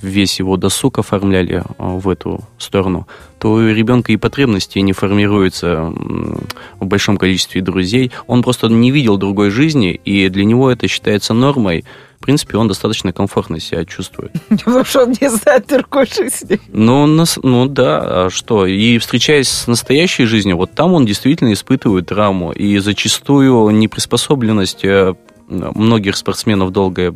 весь 0.00 0.38
его 0.38 0.56
досуг 0.56 0.98
оформляли 0.98 1.62
а, 1.78 1.96
в 1.96 2.08
эту 2.08 2.40
сторону, 2.58 3.06
то 3.38 3.52
у 3.52 3.60
ребенка 3.60 4.12
и 4.12 4.16
потребности 4.16 4.78
не 4.78 4.92
формируются 4.92 5.92
в 6.80 6.86
большом 6.86 7.16
количестве 7.16 7.60
друзей. 7.60 8.10
Он 8.26 8.42
просто 8.42 8.68
не 8.68 8.90
видел 8.90 9.16
другой 9.16 9.50
жизни, 9.50 10.00
и 10.04 10.28
для 10.28 10.44
него 10.44 10.70
это 10.70 10.88
считается 10.88 11.34
нормой. 11.34 11.84
В 12.18 12.24
принципе, 12.24 12.56
он 12.56 12.68
достаточно 12.68 13.12
комфортно 13.12 13.60
себя 13.60 13.84
чувствует. 13.84 14.32
Потому 14.48 14.82
что 14.84 15.02
он 15.02 15.14
не 15.20 15.28
знает 15.28 15.66
другой 15.66 16.06
жизни. 16.06 16.58
Ну, 16.68 17.06
ну 17.42 17.66
да, 17.66 17.98
а 18.26 18.30
что? 18.30 18.64
И 18.64 18.96
встречаясь 18.96 19.48
с 19.48 19.66
настоящей 19.66 20.24
жизнью, 20.24 20.56
вот 20.56 20.72
там 20.74 20.94
он 20.94 21.04
действительно 21.04 21.52
испытывает 21.52 22.06
травму. 22.06 22.52
И 22.52 22.78
зачастую 22.78 23.68
неприспособленность 23.70 24.86
э, 24.86 25.14
многих 25.48 26.16
спортсменов 26.16 26.70
долгое 26.70 27.14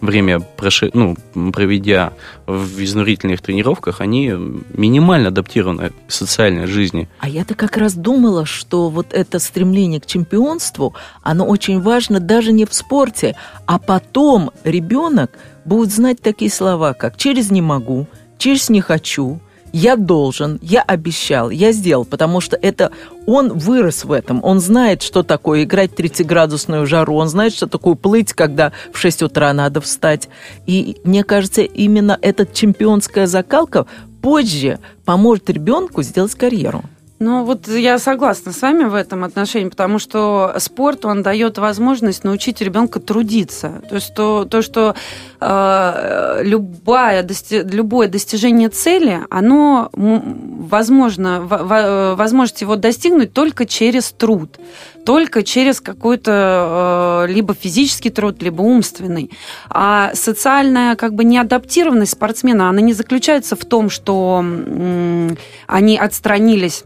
время 0.00 0.40
проши- 0.40 0.90
ну, 0.94 1.16
проведя 1.52 2.12
в 2.46 2.82
изнурительных 2.82 3.42
тренировках, 3.42 4.00
они 4.00 4.28
минимально 4.74 5.28
адаптированы 5.28 5.92
к 6.08 6.12
социальной 6.12 6.66
жизни. 6.66 7.08
А 7.18 7.28
я-то 7.28 7.54
как 7.54 7.76
раз 7.76 7.94
думала, 7.94 8.46
что 8.46 8.88
вот 8.88 9.12
это 9.12 9.38
стремление 9.38 10.00
к 10.00 10.06
чемпионству, 10.06 10.94
оно 11.22 11.46
очень 11.46 11.80
важно 11.80 12.20
даже 12.20 12.52
не 12.52 12.64
в 12.64 12.74
спорте, 12.74 13.36
а 13.66 13.78
потом 13.78 14.50
ребенок 14.64 15.38
будет 15.64 15.92
знать 15.92 16.20
такие 16.20 16.50
слова, 16.50 16.94
как 16.94 17.16
«через 17.16 17.50
не 17.50 17.62
могу», 17.62 18.06
«через 18.38 18.68
не 18.68 18.80
хочу», 18.80 19.40
я 19.72 19.96
должен, 19.96 20.58
я 20.62 20.82
обещал, 20.82 21.50
я 21.50 21.72
сделал, 21.72 22.04
потому 22.04 22.40
что 22.40 22.56
это 22.56 22.92
он 23.26 23.52
вырос 23.52 24.04
в 24.04 24.12
этом, 24.12 24.42
он 24.42 24.60
знает, 24.60 25.02
что 25.02 25.22
такое 25.22 25.64
играть 25.64 25.92
30-градусную 25.92 26.86
жару, 26.86 27.14
он 27.16 27.28
знает, 27.28 27.54
что 27.54 27.66
такое 27.66 27.94
плыть, 27.94 28.32
когда 28.32 28.72
в 28.92 28.98
6 28.98 29.22
утра 29.22 29.52
надо 29.52 29.80
встать. 29.80 30.28
И 30.66 30.96
мне 31.04 31.24
кажется, 31.24 31.62
именно 31.62 32.18
эта 32.20 32.46
чемпионская 32.46 33.26
закалка 33.26 33.86
позже 34.22 34.78
поможет 35.04 35.50
ребенку 35.50 36.02
сделать 36.02 36.34
карьеру. 36.34 36.84
Ну, 37.22 37.44
вот 37.44 37.68
я 37.68 37.98
согласна 37.98 38.50
с 38.50 38.62
вами 38.62 38.84
в 38.84 38.94
этом 38.94 39.24
отношении, 39.24 39.68
потому 39.68 39.98
что 39.98 40.54
спорт, 40.56 41.04
он 41.04 41.22
дает 41.22 41.58
возможность 41.58 42.24
научить 42.24 42.62
ребенка 42.62 42.98
трудиться. 42.98 43.82
То 43.90 43.96
есть 43.96 44.14
то, 44.14 44.46
то 44.46 44.62
что 44.62 44.94
э, 45.38 46.40
любая, 46.42 47.22
дости- 47.22 47.62
любое 47.70 48.08
достижение 48.08 48.70
цели, 48.70 49.20
оно 49.28 49.90
возможно, 49.92 51.42
во- 51.42 51.58
во- 51.58 52.14
возможность 52.16 52.62
его 52.62 52.76
достигнуть 52.76 53.34
только 53.34 53.66
через 53.66 54.12
труд, 54.12 54.56
только 55.04 55.42
через 55.42 55.82
какой-то 55.82 57.26
э, 57.28 57.32
либо 57.34 57.52
физический 57.52 58.08
труд, 58.08 58.42
либо 58.42 58.62
умственный. 58.62 59.30
А 59.68 60.12
социальная 60.14 60.96
как 60.96 61.12
бы 61.12 61.24
неадаптированность 61.24 62.12
спортсмена, 62.12 62.70
она 62.70 62.80
не 62.80 62.94
заключается 62.94 63.56
в 63.56 63.64
том, 63.66 63.90
что 63.90 64.38
м, 64.42 65.36
они 65.66 65.98
отстранились 65.98 66.84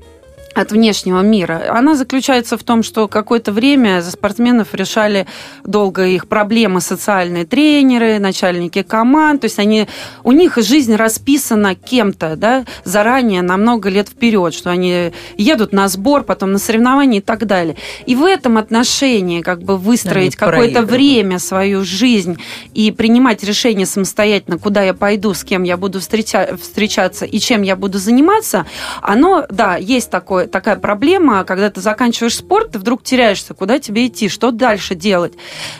от 0.54 0.72
внешнего 0.72 1.20
мира. 1.20 1.66
Она 1.70 1.94
заключается 1.94 2.56
в 2.56 2.62
том, 2.62 2.82
что 2.82 3.08
какое-то 3.08 3.52
время 3.52 4.00
за 4.00 4.10
спортсменов 4.12 4.74
решали 4.74 5.26
долго 5.64 6.06
их 6.06 6.28
проблемы 6.28 6.80
социальные 6.80 7.44
тренеры, 7.44 8.18
начальники 8.18 8.82
команд. 8.82 9.42
То 9.42 9.46
есть 9.46 9.58
они, 9.58 9.88
у 10.22 10.32
них 10.32 10.56
жизнь 10.56 10.94
расписана 10.94 11.74
кем-то 11.74 12.36
да, 12.36 12.64
заранее 12.84 13.42
на 13.42 13.56
много 13.56 13.88
лет 13.88 14.08
вперед, 14.08 14.54
что 14.54 14.70
они 14.70 15.12
едут 15.36 15.72
на 15.72 15.88
сбор, 15.88 16.22
потом 16.22 16.52
на 16.52 16.58
соревнования 16.58 17.18
и 17.18 17.22
так 17.22 17.46
далее. 17.46 17.76
И 18.06 18.14
в 18.14 18.24
этом 18.24 18.56
отношении 18.56 19.42
как 19.42 19.62
бы 19.62 19.76
выстроить 19.76 20.36
какое-то 20.36 20.82
время, 20.82 21.38
свою 21.38 21.84
жизнь 21.84 22.38
и 22.74 22.90
принимать 22.90 23.42
решение 23.42 23.86
самостоятельно, 23.86 24.58
куда 24.58 24.82
я 24.82 24.94
пойду, 24.94 25.34
с 25.34 25.44
кем 25.44 25.62
я 25.62 25.76
буду 25.76 26.00
встреча- 26.00 26.56
встречаться 26.60 27.24
и 27.24 27.38
чем 27.38 27.62
я 27.62 27.76
буду 27.76 27.98
заниматься, 27.98 28.66
оно, 29.02 29.46
да, 29.50 29.76
есть 29.76 30.10
такое, 30.10 30.43
такая 30.46 30.76
проблема, 30.76 31.44
когда 31.44 31.70
ты 31.70 31.80
заканчиваешь 31.80 32.36
спорт, 32.36 32.72
ты 32.72 32.78
вдруг 32.78 33.02
теряешься, 33.02 33.54
куда 33.54 33.78
тебе 33.78 34.06
идти, 34.06 34.28
что 34.28 34.50
дальше 34.50 34.94
делать. 34.94 35.34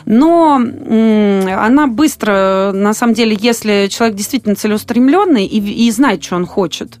Но 0.05 0.55
она 0.55 1.87
быстро, 1.87 2.71
на 2.73 2.93
самом 2.93 3.13
деле, 3.13 3.37
если 3.39 3.87
человек 3.89 4.15
действительно 4.15 4.55
целеустремленный 4.55 5.45
и, 5.45 5.87
и 5.87 5.91
знает, 5.91 6.23
что 6.23 6.35
он 6.35 6.45
хочет, 6.45 6.99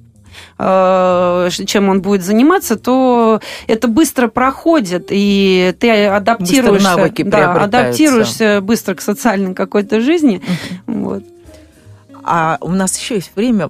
э, 0.57 1.49
чем 1.65 1.89
он 1.89 2.01
будет 2.01 2.23
заниматься, 2.23 2.77
то 2.77 3.41
это 3.67 3.87
быстро 3.87 4.27
проходит, 4.27 5.07
и 5.09 5.73
ты 5.79 6.05
адаптируешься, 6.07 6.89
навыки 6.89 7.23
да, 7.23 7.53
адаптируешься 7.53 8.61
быстро 8.61 8.95
к 8.95 9.01
социальной 9.01 9.53
какой-то 9.53 10.01
жизни. 10.01 10.41
Вот. 10.87 11.23
А 12.23 12.57
у 12.61 12.71
нас 12.71 12.97
еще 12.97 13.15
есть 13.15 13.31
время. 13.35 13.69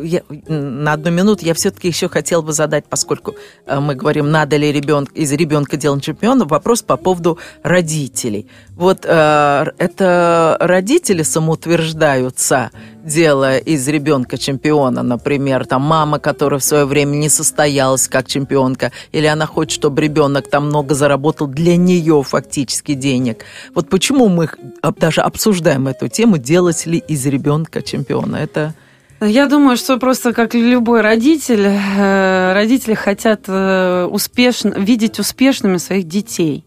Я, 0.00 0.22
на 0.48 0.92
одну 0.92 1.10
минуту 1.10 1.44
я 1.44 1.54
все-таки 1.54 1.88
еще 1.88 2.08
хотела 2.08 2.42
бы 2.42 2.52
задать, 2.52 2.84
поскольку 2.86 3.34
э, 3.66 3.78
мы 3.78 3.94
говорим, 3.94 4.30
надо 4.30 4.56
ли 4.56 4.72
ребенка, 4.72 5.12
из 5.14 5.32
ребенка 5.32 5.76
делать 5.76 6.02
чемпиона, 6.02 6.44
вопрос 6.44 6.82
по 6.82 6.96
поводу 6.96 7.38
родителей. 7.62 8.48
Вот 8.76 9.04
э, 9.04 9.66
это 9.78 10.56
родители 10.60 11.22
самоутверждаются, 11.22 12.70
делая 13.04 13.58
из 13.58 13.86
ребенка 13.88 14.36
чемпиона, 14.36 15.02
например, 15.02 15.64
там 15.64 15.82
мама, 15.82 16.18
которая 16.18 16.58
в 16.58 16.64
свое 16.64 16.84
время 16.84 17.16
не 17.16 17.28
состоялась 17.28 18.08
как 18.08 18.26
чемпионка, 18.26 18.90
или 19.12 19.26
она 19.26 19.46
хочет, 19.46 19.72
чтобы 19.72 20.02
ребенок 20.02 20.48
там 20.50 20.66
много 20.66 20.94
заработал 20.94 21.46
для 21.46 21.76
нее 21.76 22.22
фактически 22.22 22.94
денег. 22.94 23.44
Вот 23.74 23.88
почему 23.88 24.28
мы 24.28 24.48
об- 24.82 24.98
даже 24.98 25.20
обсуждаем 25.20 25.88
эту 25.88 26.08
тему, 26.08 26.38
делать 26.38 26.86
ли 26.86 26.98
из 26.98 27.24
ребенка 27.26 27.80
чемпиона? 27.82 28.36
Это 28.36 28.74
Я 29.20 29.46
думаю, 29.46 29.76
что 29.76 29.98
просто 29.98 30.32
как 30.32 30.54
любой 30.54 31.00
родитель, 31.00 31.66
э, 31.66 32.52
родители 32.52 32.94
хотят 32.94 33.42
э, 33.48 34.08
успешно, 34.10 34.74
видеть 34.76 35.18
успешными 35.18 35.78
своих 35.78 36.06
детей. 36.06 36.64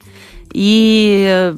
И 0.54 1.54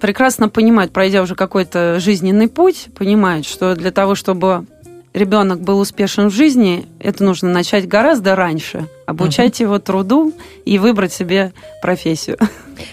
прекрасно 0.00 0.48
понимают, 0.48 0.92
пройдя 0.92 1.22
уже 1.22 1.36
какой-то 1.36 2.00
жизненный 2.00 2.48
путь, 2.48 2.88
понимают, 2.96 3.46
что 3.46 3.76
для 3.76 3.92
того, 3.92 4.16
чтобы 4.16 4.66
ребенок 5.12 5.60
был 5.60 5.78
успешен 5.78 6.28
в 6.28 6.34
жизни, 6.34 6.86
это 6.98 7.24
нужно 7.24 7.50
начать 7.50 7.86
гораздо 7.88 8.36
раньше. 8.36 8.88
Обучать 9.06 9.60
угу. 9.60 9.64
его 9.64 9.78
труду 9.78 10.32
и 10.64 10.78
выбрать 10.78 11.12
себе 11.12 11.52
профессию. 11.82 12.38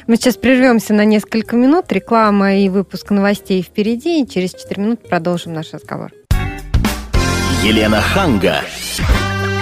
Мы 0.07 0.17
сейчас 0.17 0.35
прервемся 0.35 0.93
на 0.93 1.05
несколько 1.05 1.55
минут. 1.55 1.91
Реклама 1.91 2.55
и 2.55 2.69
выпуск 2.69 3.11
новостей 3.11 3.61
впереди. 3.61 4.21
И 4.21 4.27
через 4.27 4.53
4 4.53 4.81
минуты 4.81 5.07
продолжим 5.07 5.53
наш 5.53 5.71
разговор. 5.73 6.11
Елена 7.63 7.99
Ханга. 7.99 8.61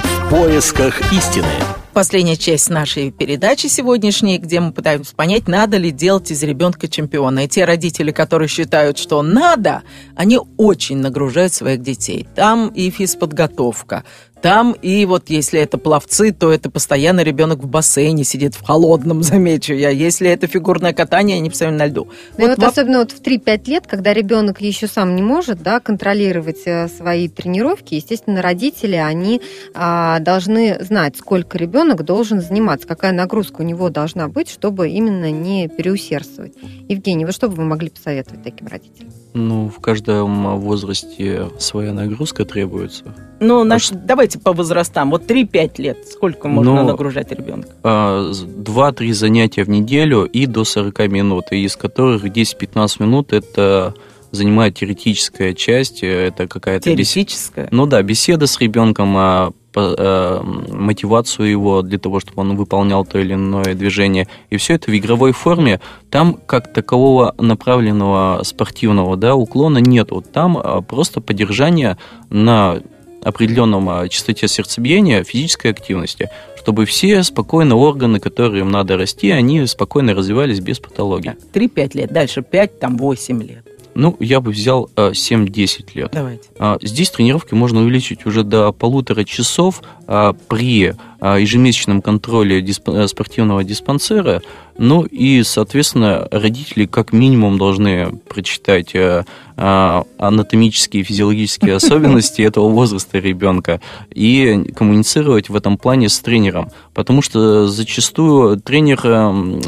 В 0.04 0.30
поисках 0.30 1.14
истины. 1.14 1.48
Последняя 1.94 2.36
часть 2.36 2.70
нашей 2.70 3.10
передачи 3.10 3.68
сегодняшней, 3.68 4.38
где 4.38 4.60
мы 4.60 4.74
пытаемся 4.74 5.16
понять, 5.16 5.48
надо 5.48 5.78
ли 5.78 5.92
делать 5.92 6.30
из 6.30 6.44
ребенка 6.44 6.90
чемпиона. 6.90 7.46
И 7.46 7.48
те 7.48 7.64
родители, 7.64 8.12
которые 8.12 8.50
считают, 8.50 8.98
что 8.98 9.22
надо, 9.22 9.84
они 10.14 10.40
очень 10.58 10.98
нагружают 10.98 11.54
своих 11.54 11.82
детей. 11.82 12.28
Там 12.36 12.68
и 12.68 12.90
физподготовка, 12.90 14.04
там 14.46 14.76
и 14.80 15.08
вот 15.08 15.32
если 15.32 15.60
это 15.60 15.80
пловцы, 15.80 16.32
то 16.32 16.52
это 16.52 16.70
постоянно 16.70 17.22
ребенок 17.22 17.64
в 17.64 17.68
бассейне 17.68 18.24
сидит 18.24 18.54
в 18.54 18.64
холодном, 18.64 19.24
замечу 19.24 19.74
я. 19.74 19.90
Если 19.90 20.30
это 20.30 20.46
фигурное 20.46 20.94
катание, 20.94 21.38
они 21.38 21.50
постоянно 21.50 21.80
на 21.80 21.86
льду. 21.88 22.10
Ну 22.38 22.48
вот, 22.48 22.50
вот 22.50 22.60
во... 22.60 22.68
особенно 22.68 23.00
вот 23.00 23.12
в 23.12 23.24
3-5 23.24 23.68
лет, 23.68 23.88
когда 23.88 24.14
ребенок 24.14 24.62
еще 24.62 24.86
сам 24.86 25.16
не 25.16 25.24
может 25.24 25.64
да, 25.64 25.80
контролировать 25.80 26.62
э, 26.66 26.88
свои 26.90 27.28
тренировки, 27.28 27.96
естественно, 27.96 28.44
родители, 28.44 28.98
они 28.98 29.42
а, 29.74 30.20
должны 30.20 30.78
знать, 30.80 31.18
сколько 31.18 31.58
ребенок 31.58 32.04
должен 32.04 32.40
заниматься, 32.40 32.88
какая 32.88 33.14
нагрузка 33.14 33.62
у 33.62 33.64
него 33.64 33.90
должна 33.90 34.28
быть, 34.28 34.52
чтобы 34.52 34.90
именно 34.90 35.32
не 35.32 35.68
переусердствовать. 35.70 36.54
Евгений, 36.88 37.26
вы 37.26 37.32
что 37.32 37.50
бы 37.50 37.56
вы 37.56 37.64
могли 37.64 37.90
посоветовать 37.90 38.44
таким 38.44 38.68
родителям? 38.68 39.12
Ну, 39.36 39.68
в 39.70 39.82
каждом 39.82 40.60
возрасте 40.60 41.50
своя 41.60 41.92
нагрузка 41.92 42.46
требуется. 42.46 43.04
Ну, 43.42 43.66
наш, 43.66 43.92
а 43.92 43.96
давайте 43.96 44.40
по 44.40 44.54
возрастам. 44.54 45.12
Вот 45.12 45.30
3-5 45.30 45.82
лет. 45.82 45.98
Сколько 46.08 46.48
можно 46.48 46.74
ну, 46.74 46.88
нагружать 46.88 47.34
ребенка? 47.34 47.68
2-3 47.84 49.12
занятия 49.12 49.66
в 49.66 49.70
неделю 49.70 50.24
и 50.24 50.46
до 50.46 50.64
40 50.64 51.08
минут, 51.10 51.52
из 51.52 51.76
которых 51.76 52.24
10-15 52.24 52.90
минут 53.00 53.34
это 53.34 53.94
занимает 54.32 54.76
теоретическая 54.76 55.54
часть, 55.54 56.02
это 56.02 56.48
какая-то... 56.48 56.86
Теоретическая? 56.86 57.66
Бес... 57.66 57.72
Ну 57.72 57.86
да, 57.88 58.02
беседа 58.02 58.48
с 58.48 58.60
ребенком, 58.62 59.16
а 59.18 59.52
Э, 59.78 60.42
мотивацию 60.42 61.50
его 61.50 61.82
для 61.82 62.00
того, 62.00 62.20
чтобы 62.20 62.42
он 62.42 62.56
выполнял 62.56 63.06
то 63.06 63.20
или 63.20 63.34
иное 63.34 63.74
движение. 63.76 64.28
И 64.50 64.58
все 64.58 64.76
это 64.76 64.92
в 64.92 64.98
игровой 64.98 65.32
форме. 65.32 65.82
Там 66.10 66.34
как 66.46 66.72
такового 66.72 67.36
направленного 67.38 68.42
спортивного 68.44 69.18
да, 69.18 69.36
уклона 69.36 69.80
нет. 69.80 70.12
Вот 70.12 70.32
там 70.32 70.58
а, 70.58 70.82
просто 70.82 71.22
поддержание 71.22 71.98
на 72.30 72.80
определенном 73.24 73.90
а, 73.90 74.08
частоте 74.08 74.48
сердцебиения 74.48 75.24
физической 75.24 75.72
активности, 75.72 76.30
чтобы 76.58 76.86
все 76.86 77.24
спокойно 77.24 77.76
органы, 77.76 78.20
которые 78.20 78.62
им 78.62 78.72
надо 78.72 78.98
расти, 78.98 79.32
они 79.32 79.66
спокойно 79.68 80.14
развивались 80.14 80.60
без 80.60 80.80
патологии. 80.80 81.36
3-5 81.54 81.98
лет, 81.98 82.14
дальше 82.14 82.42
5, 82.44 82.80
там 82.80 82.98
8 82.98 83.44
лет. 83.44 83.75
Ну, 83.96 84.18
я 84.20 84.42
бы 84.42 84.52
взял 84.52 84.90
7-10 84.96 85.86
э, 85.96 86.00
лет. 86.00 86.12
Давайте. 86.14 86.50
А, 86.60 86.78
здесь 86.82 87.10
тренировки 87.10 87.54
можно 87.54 87.82
увеличить 87.82 88.26
уже 88.26 88.44
до 88.44 88.74
полутора 88.74 89.24
часов 89.24 89.82
а, 90.06 90.34
при 90.34 90.94
ежемесячном 91.34 92.02
контроле 92.02 92.64
э, 92.64 93.08
спортивного 93.08 93.64
диспансера. 93.64 94.42
Ну 94.78 95.04
и, 95.04 95.42
соответственно, 95.44 96.28
родители 96.32 96.86
как 96.86 97.14
минимум 97.14 97.58
должны 97.58 98.12
прочитать 98.28 98.94
э, 98.94 99.24
анатомические 99.56 101.02
и 101.02 101.06
физиологические 101.06 101.76
особенности 101.78 102.42
этого 102.42 102.68
возраста 102.70 103.20
ребенка 103.20 103.80
и 104.14 104.66
коммуницировать 104.76 105.48
в 105.48 105.56
этом 105.56 105.78
плане 105.78 106.10
с 106.10 106.20
тренером. 106.20 106.72
Потому 106.94 107.22
что 107.22 107.68
зачастую 107.68 108.60
тренер 108.60 108.98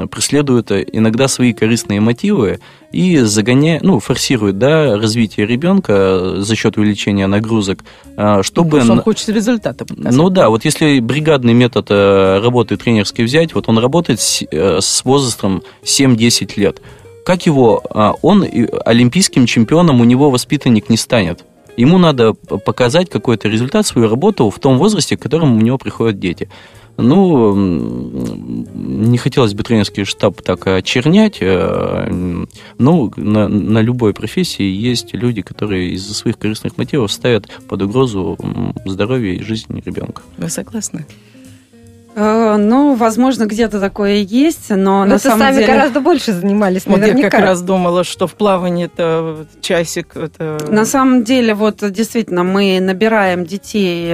преследует 0.10 0.72
иногда 0.72 1.30
свои 1.30 1.54
корыстные 1.54 2.02
мотивы 2.02 2.60
и 2.91 3.20
загоняет, 3.20 3.84
ну, 3.84 4.00
форсирует 4.00 4.58
да, 4.58 4.98
развитие 4.98 5.46
ребенка 5.46 6.41
за 6.41 6.56
счет 6.56 6.78
увеличения 6.78 7.28
нагрузок, 7.28 7.80
чтобы... 8.41 8.84
Ну, 8.84 8.93
он 8.93 9.02
хочет 9.02 9.30
результата 9.30 9.86
показать. 9.86 10.13
Ну 10.13 10.30
да, 10.30 10.50
вот 10.50 10.65
если 10.65 11.00
бригадный 11.00 11.46
метод 11.53 11.88
э, 11.89 12.39
работы 12.39 12.77
тренерский 12.77 13.23
взять, 13.23 13.53
вот 13.53 13.67
он 13.69 13.77
работает 13.77 14.19
с, 14.19 14.43
э, 14.49 14.79
возрастом 15.03 15.63
7-10 15.83 16.57
лет. 16.57 16.81
Как 17.25 17.45
его, 17.45 17.83
а, 17.89 18.13
он 18.21 18.47
олимпийским 18.86 19.45
чемпионом, 19.47 19.99
у 19.99 20.05
него 20.05 20.31
воспитанник 20.31 20.89
не 20.89 20.95
станет. 20.95 21.43
Ему 21.75 21.97
надо 21.97 22.33
показать 22.33 23.10
какой-то 23.10 23.49
результат, 23.49 23.86
свою 23.86 24.10
работу 24.10 24.49
в 24.49 24.60
том 24.60 24.77
возрасте, 24.77 25.17
к 25.17 25.21
которому 25.21 25.57
у 25.57 25.62
него 25.62 25.77
приходят 25.77 26.19
дети. 26.19 26.49
Ну, 26.97 27.53
не 27.53 29.17
хотелось 29.19 29.53
бы 29.53 29.62
тренерский 29.62 30.03
штаб 30.03 30.41
так 30.41 30.65
очернять. 30.65 31.38
Э, 31.41 32.10
ну, 32.79 33.13
на, 33.15 33.47
на 33.47 33.81
любой 33.81 34.13
профессии 34.15 34.63
есть 34.63 35.13
люди, 35.13 35.43
которые 35.43 35.91
из-за 35.91 36.15
своих 36.15 36.39
корыстных 36.39 36.77
мотивов 36.77 37.12
ставят 37.12 37.47
под 37.67 37.83
угрозу 37.83 38.38
здоровье 38.86 39.36
и 39.36 39.43
жизнь 39.43 39.79
ребенка. 39.86 40.23
Вы 40.38 40.49
согласны? 40.49 41.05
Э, 42.19 42.58
ну, 42.58 42.95
возможно, 42.95 43.45
где-то 43.45 43.80
такое 43.80 44.15
есть, 44.15 44.71
но, 44.71 44.75
но 44.75 45.06
на 45.06 45.19
самом 45.19 45.39
сами 45.39 45.58
деле... 45.58 45.67
гораздо 45.67 46.01
больше 46.01 46.34
занимались, 46.34 46.88
наверняка. 46.88 47.13
Вот 47.13 47.23
я 47.23 47.30
как 47.30 47.41
раз 47.41 47.62
думала, 47.62 48.03
что 48.03 48.25
в 48.25 48.34
плавании 48.34 48.86
это 48.86 49.45
часик. 49.62 50.15
Это... 50.15 50.58
На 50.67 50.86
самом 50.86 51.23
деле, 51.23 51.53
вот 51.53 51.84
действительно, 51.91 52.43
мы 52.43 52.80
набираем 52.82 53.45
детей 53.45 54.08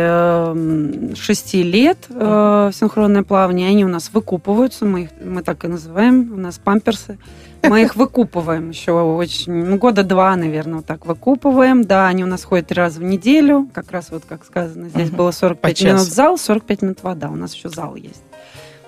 6 1.15 1.55
э, 1.55 1.61
лет 1.61 1.97
э, 2.09 2.71
в 2.73 2.75
синхронное 2.77 3.23
плавание, 3.23 3.69
они 3.69 3.85
у 3.85 3.89
нас 3.89 4.09
выкупываются, 4.11 4.83
мы, 4.83 5.03
их, 5.03 5.09
мы 5.23 5.41
так 5.41 5.63
и 5.63 5.69
называем, 5.69 6.33
у 6.33 6.37
нас 6.37 6.59
памперсы. 6.61 7.17
Мы 7.63 7.83
их 7.83 7.95
выкупываем 7.95 8.69
еще 8.69 8.91
очень, 8.91 9.53
ну, 9.53 9.77
года 9.77 10.03
два, 10.03 10.35
наверное, 10.35 10.75
вот 10.75 10.85
так 10.85 11.05
выкупываем. 11.05 11.83
Да, 11.83 12.07
они 12.07 12.23
у 12.23 12.27
нас 12.27 12.43
ходят 12.43 12.67
три 12.67 12.77
раза 12.77 12.99
в 12.99 13.03
неделю. 13.03 13.69
Как 13.73 13.91
раз 13.91 14.09
вот, 14.11 14.23
как 14.27 14.43
сказано, 14.45 14.89
здесь 14.89 15.09
угу. 15.09 15.17
было 15.17 15.31
45 15.31 15.83
минут 15.83 16.01
зал, 16.01 16.37
45 16.37 16.81
минут 16.81 17.03
вода. 17.03 17.29
У 17.29 17.35
нас 17.35 17.53
еще 17.53 17.69
зал 17.69 17.95
есть. 17.95 18.21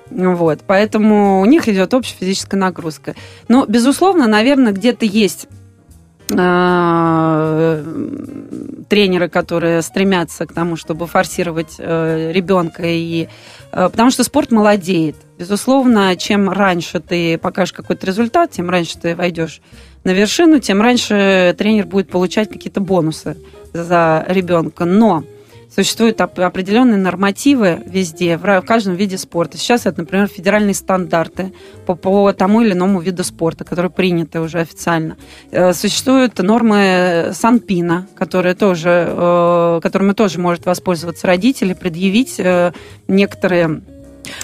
Вот, 0.10 0.60
поэтому 0.68 1.42
у 1.42 1.46
них 1.46 1.68
идет 1.68 1.94
общая 1.94 2.16
физическая 2.16 2.60
нагрузка. 2.60 3.16
Но, 3.48 3.66
безусловно, 3.66 4.28
наверное, 4.28 4.72
где-то 4.72 5.06
есть 5.06 5.48
тренеры, 8.90 9.30
которые 9.30 9.82
стремятся 9.82 10.46
к 10.46 10.54
тому, 10.54 10.76
чтобы 10.76 11.08
форсировать 11.08 11.76
э, 11.78 12.32
ребенка 12.32 12.84
и 12.84 13.28
э, 13.72 13.90
потому 13.90 14.10
что 14.10 14.24
спорт 14.24 14.52
молодеет. 14.52 15.16
Безусловно, 15.38 16.16
чем 16.16 16.50
раньше 16.50 17.00
ты 17.00 17.38
покажешь 17.38 17.74
какой-то 17.74 18.08
результат, 18.08 18.52
тем 18.52 18.70
раньше 18.70 18.98
ты 18.98 19.16
войдешь 19.16 19.62
на 20.04 20.12
вершину, 20.12 20.60
тем 20.60 20.82
раньше 20.82 21.56
тренер 21.58 21.86
будет 21.86 22.10
получать 22.10 22.50
какие-то 22.50 22.80
бонусы 22.80 23.38
за 23.74 24.26
ребенка. 24.28 24.86
Но 24.86 25.24
Существуют 25.74 26.22
определенные 26.22 26.98
нормативы 26.98 27.82
везде, 27.86 28.38
в 28.38 28.62
каждом 28.62 28.96
виде 28.96 29.18
спорта. 29.18 29.58
Сейчас 29.58 29.86
это, 29.86 30.02
например, 30.02 30.28
федеральные 30.28 30.74
стандарты 30.74 31.54
по, 31.86 31.96
по 31.96 32.32
тому 32.34 32.62
или 32.62 32.74
иному 32.74 33.00
виду 33.00 33.24
спорта, 33.24 33.64
которые 33.64 33.92
приняты 33.92 34.40
уже 34.40 34.60
официально. 34.60 35.18
Э, 35.52 35.74
существуют 35.74 36.38
нормы 36.40 37.32
Санпина, 37.34 38.08
которые 38.16 38.56
тоже, 38.56 39.06
э, 39.08 39.80
которыми 39.82 40.14
тоже 40.14 40.40
может 40.40 40.66
воспользоваться 40.66 41.28
родители, 41.28 41.74
предъявить 41.74 42.40
э, 42.40 42.72
некоторые 43.08 43.82
Э, 43.95 43.95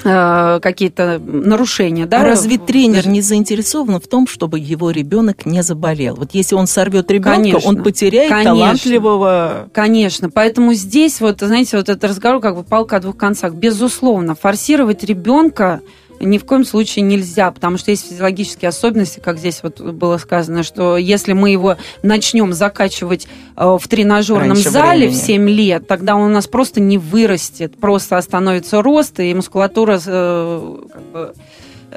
какие-то 0.03 1.19
нарушения. 1.19 2.05
Да? 2.05 2.23
Разве 2.23 2.57
тренер 2.57 3.07
не 3.07 3.21
заинтересован 3.21 3.99
в 3.99 4.07
том, 4.07 4.27
чтобы 4.27 4.59
его 4.59 4.91
ребенок 4.91 5.45
не 5.45 5.63
заболел? 5.63 6.15
Вот 6.15 6.29
если 6.33 6.55
он 6.55 6.67
сорвет 6.67 7.09
ребенка, 7.11 7.37
конечно, 7.37 7.69
он 7.69 7.83
потеряет 7.83 8.29
конечно, 8.29 8.53
талантливого. 8.53 9.69
Конечно. 9.73 10.29
Поэтому 10.29 10.73
здесь, 10.73 11.21
вот, 11.21 11.41
знаете, 11.41 11.77
вот 11.77 11.89
этот 11.89 12.03
разговор 12.03 12.41
как 12.41 12.55
бы 12.55 12.63
палка 12.63 12.97
о 12.97 12.99
двух 12.99 13.17
концах. 13.17 13.53
Безусловно, 13.53 14.35
форсировать 14.35 15.03
ребенка 15.03 15.81
ни 16.21 16.37
в 16.37 16.45
коем 16.45 16.65
случае 16.65 17.03
нельзя, 17.03 17.51
потому 17.51 17.77
что 17.77 17.91
есть 17.91 18.09
физиологические 18.09 18.69
особенности, 18.69 19.19
как 19.19 19.37
здесь 19.37 19.61
вот 19.63 19.81
было 19.81 20.17
сказано, 20.17 20.63
что 20.63 20.97
если 20.97 21.33
мы 21.33 21.51
его 21.51 21.77
начнем 22.03 22.53
закачивать 22.53 23.27
э, 23.55 23.77
в 23.79 23.87
тренажерном 23.87 24.49
Раньше 24.49 24.69
зале 24.69 25.07
времени. 25.07 25.15
в 25.15 25.25
7 25.25 25.49
лет, 25.49 25.87
тогда 25.87 26.15
он 26.15 26.31
у 26.31 26.33
нас 26.33 26.47
просто 26.47 26.79
не 26.79 26.97
вырастет, 26.97 27.77
просто 27.77 28.17
остановится 28.17 28.81
рост, 28.81 29.19
и 29.19 29.33
мускулатура 29.33 29.99
э, 30.05 30.77
как 30.93 31.03
бы, 31.11 31.33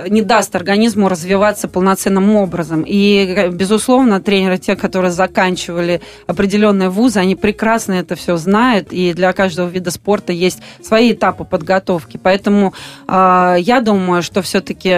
не 0.09 0.23
даст 0.23 0.55
организму 0.57 1.09
развиваться 1.09 1.69
полноценным 1.69 2.35
образом. 2.37 2.85
И, 2.87 3.49
безусловно, 3.53 4.21
тренеры, 4.21 4.59
те, 4.59 4.77
которые 4.77 5.11
заканчивали 5.11 6.01
определенные 6.27 6.89
вузы, 6.89 7.21
они 7.21 7.37
прекрасно 7.37 7.95
это 7.95 8.17
все 8.17 8.37
знают, 8.37 8.89
и 8.93 9.13
для 9.13 9.33
каждого 9.33 9.69
вида 9.69 9.91
спорта 9.91 10.33
есть 10.33 10.61
свои 10.83 11.13
этапы 11.13 11.45
подготовки. 11.45 12.19
Поэтому 12.23 12.75
э, 13.07 13.57
я 13.61 13.81
думаю, 13.81 14.23
что 14.23 14.43
все-таки 14.43 14.91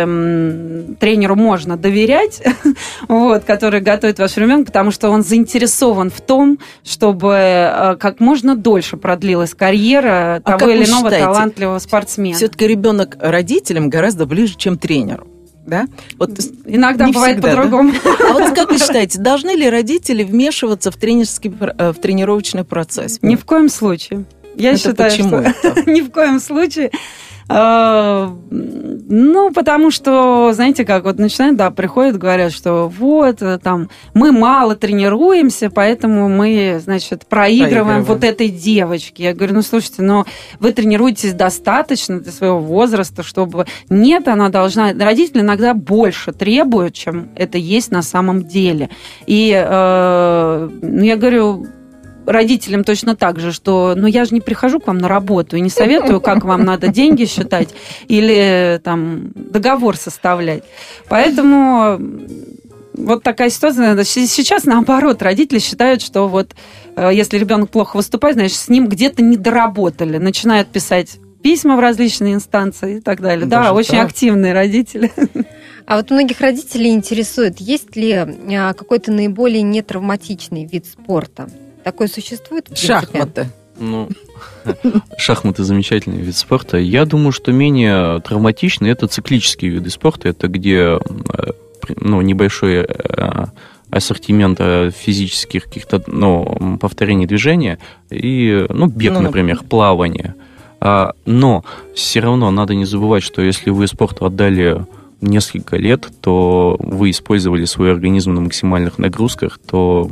тренеру 0.99 1.37
можно 1.37 1.77
доверять, 1.77 2.43
вот, 3.09 3.45
который 3.45 3.81
готовит 3.81 4.18
ваш 4.18 4.37
ребенка, 4.37 4.66
потому 4.66 4.91
что 4.91 5.11
он 5.11 5.23
заинтересован 5.23 6.11
в 6.11 6.20
том, 6.20 6.59
чтобы 6.85 7.35
э, 7.35 7.97
как 7.99 8.20
можно 8.20 8.57
дольше 8.57 8.97
продлилась 8.97 9.55
карьера 9.55 10.41
а 10.45 10.59
того 10.59 10.70
или 10.70 10.85
иного 10.85 11.11
считаете, 11.11 11.27
талантливого 11.27 11.79
спортсмена. 11.79 12.37
Все-таки 12.37 12.66
ребенок 12.66 13.16
родителям 13.20 13.91
гораздо 13.91 14.27
ближе, 14.27 14.55
чем 14.57 14.79
тренеру. 14.87 15.26
Да? 15.66 15.87
Вот 16.16 16.30
Иногда 16.64 17.09
бывает 17.09 17.43
по-другому. 17.43 17.93
Да? 17.93 18.30
А 18.30 18.32
вот 18.34 18.55
как 18.55 18.70
вы 18.70 18.78
считаете, 18.78 19.18
должны 19.18 19.51
ли 19.51 19.68
родители 19.68 20.22
вмешиваться 20.22 20.93
в 20.93 20.97
тренерский, 20.97 21.53
э, 21.61 21.93
в 21.93 22.01
тренировочный 22.01 22.62
процесс? 22.64 23.18
Ни 23.20 23.34
в 23.34 23.45
коем 23.45 23.68
случае. 23.68 24.26
Я 24.55 24.70
это 24.70 24.78
считаю, 24.78 25.11
почему 25.11 25.28
что 25.28 25.39
это? 25.68 25.91
ни 25.91 26.01
в 26.03 26.11
коем 26.11 26.39
случае. 26.39 26.93
А, 27.49 28.34
ну, 28.51 29.53
потому 29.53 29.92
что, 29.92 30.53
знаете, 30.53 30.84
как 30.84 31.05
вот 31.05 31.18
начинают, 31.18 31.57
да, 31.57 31.70
приходят, 31.70 32.18
говорят, 32.18 32.53
что 32.53 32.88
вот, 32.88 33.40
э, 33.40 33.59
там, 33.62 33.88
мы 34.14 34.32
мало 34.32 34.74
тренируемся, 34.74 35.70
поэтому 35.70 36.28
мы, 36.28 36.80
значит, 36.82 37.24
проигрываем, 37.26 37.68
проигрываем. 37.68 38.05
вот 38.05 38.24
этой 38.24 38.49
девочке. 38.49 39.24
Я 39.24 39.34
говорю, 39.34 39.55
ну, 39.55 39.62
слушайте, 39.62 40.03
но 40.03 40.26
вы 40.59 40.72
тренируетесь 40.72 41.34
достаточно 41.34 42.18
для 42.18 42.32
своего 42.32 42.59
возраста, 42.59 43.22
чтобы... 43.22 43.66
Нет, 43.88 44.26
она 44.26 44.49
должна... 44.49 44.92
Родители 44.92 45.40
иногда 45.40 45.72
больше 45.72 46.32
требуют, 46.32 46.94
чем 46.94 47.30
это 47.36 47.59
есть 47.59 47.92
на 47.92 48.03
самом 48.03 48.44
деле. 48.44 48.90
И 49.26 49.53
э, 49.55 50.68
ну, 50.82 51.03
я 51.03 51.16
говорю, 51.16 51.66
родителям 52.27 52.85
точно 52.85 53.16
так 53.16 53.39
же, 53.39 53.53
что 53.53 53.95
ну 53.97 54.07
я 54.07 54.24
же 54.24 54.35
не 54.35 54.41
прихожу 54.41 54.81
к 54.81 54.87
вам 54.87 54.99
на 54.99 55.09
работу 55.09 55.57
и 55.57 55.61
не 55.61 55.70
советую, 55.70 56.20
как 56.20 56.45
вам 56.45 56.64
надо 56.64 56.89
деньги 56.89 57.24
считать 57.24 57.74
или 58.09 58.81
там 58.83 59.33
договор 59.35 59.97
составлять. 59.97 60.62
Поэтому 61.09 61.99
вот 62.95 63.22
такая 63.22 63.51
ситуация. 63.51 64.03
Сейчас 64.05 64.64
наоборот, 64.64 65.22
родители 65.22 65.59
считают, 65.59 66.03
что 66.03 66.29
вот 66.29 66.55
э, 66.97 67.11
если 67.12 67.39
ребенок 67.39 67.70
плохо 67.70 67.97
выступает, 67.97 68.37
значит, 68.37 68.57
с 68.57 68.68
ним 68.68 68.89
где-то 68.89 69.22
не 69.22 69.37
доработали. 69.37 70.18
Начинают 70.18 70.68
писать 70.68 71.18
письма 71.43 71.77
в 71.77 71.81
различные 71.81 72.35
инстанции 72.35 72.97
и 72.97 73.01
так 73.01 73.20
далее. 73.20 73.47
Даже 73.47 73.68
да, 73.68 73.72
очень 73.74 73.99
так? 73.99 74.07
активные 74.07 74.53
родители. 74.53 75.12
А 75.87 75.99
вот 75.99 76.11
многих 76.11 76.41
родителей 76.41 76.93
интересует, 76.93 77.61
есть 77.61 77.95
ли 77.95 78.11
а, 78.12 78.72
какой-то 78.72 79.12
наиболее 79.12 79.62
нетравматичный 79.62 80.64
вид 80.64 80.85
спорта? 80.87 81.49
Такое 81.87 82.09
существует? 82.09 82.76
Шахматы. 82.76 83.49
Ну, 83.78 84.09
шахматы 85.18 85.62
замечательный 85.62 86.20
вид 86.20 86.34
спорта. 86.34 86.78
Я 86.78 87.05
думаю, 87.05 87.30
что 87.30 87.53
менее 87.53 88.20
травматичный 88.22 88.91
это 88.91 89.07
циклические 89.07 89.70
виды 89.70 89.89
спорта. 89.91 90.28
Это 90.28 90.49
где 90.49 90.99
э, 90.99 91.53
ну, 92.01 92.20
небольшой 92.22 92.78
э, 92.78 93.45
ассортимент 93.89 94.59
э, 94.59 94.91
физических 94.91 95.66
каких-то 95.66 96.03
ну, 96.09 96.76
повторений 96.80 97.26
движения 97.26 97.78
и 98.11 98.66
ну, 98.68 98.87
бег, 98.87 99.12
ну, 99.12 99.20
например, 99.20 99.62
плавание. 99.62 100.34
А, 100.80 101.12
но 101.24 101.64
все 101.95 102.18
равно 102.18 102.51
надо 102.51 102.74
не 102.74 102.84
забывать, 102.84 103.22
что 103.22 103.43
если 103.43 103.70
вы 103.70 103.87
спорту 103.87 104.24
отдали 104.26 104.84
несколько 105.20 105.76
лет, 105.76 106.09
то 106.20 106.76
вы 106.80 107.11
использовали 107.11 107.64
свой 107.64 107.93
организм 107.93 108.34
на 108.34 108.41
максимальных 108.41 108.99
нагрузках, 108.99 109.61
то 109.64 110.11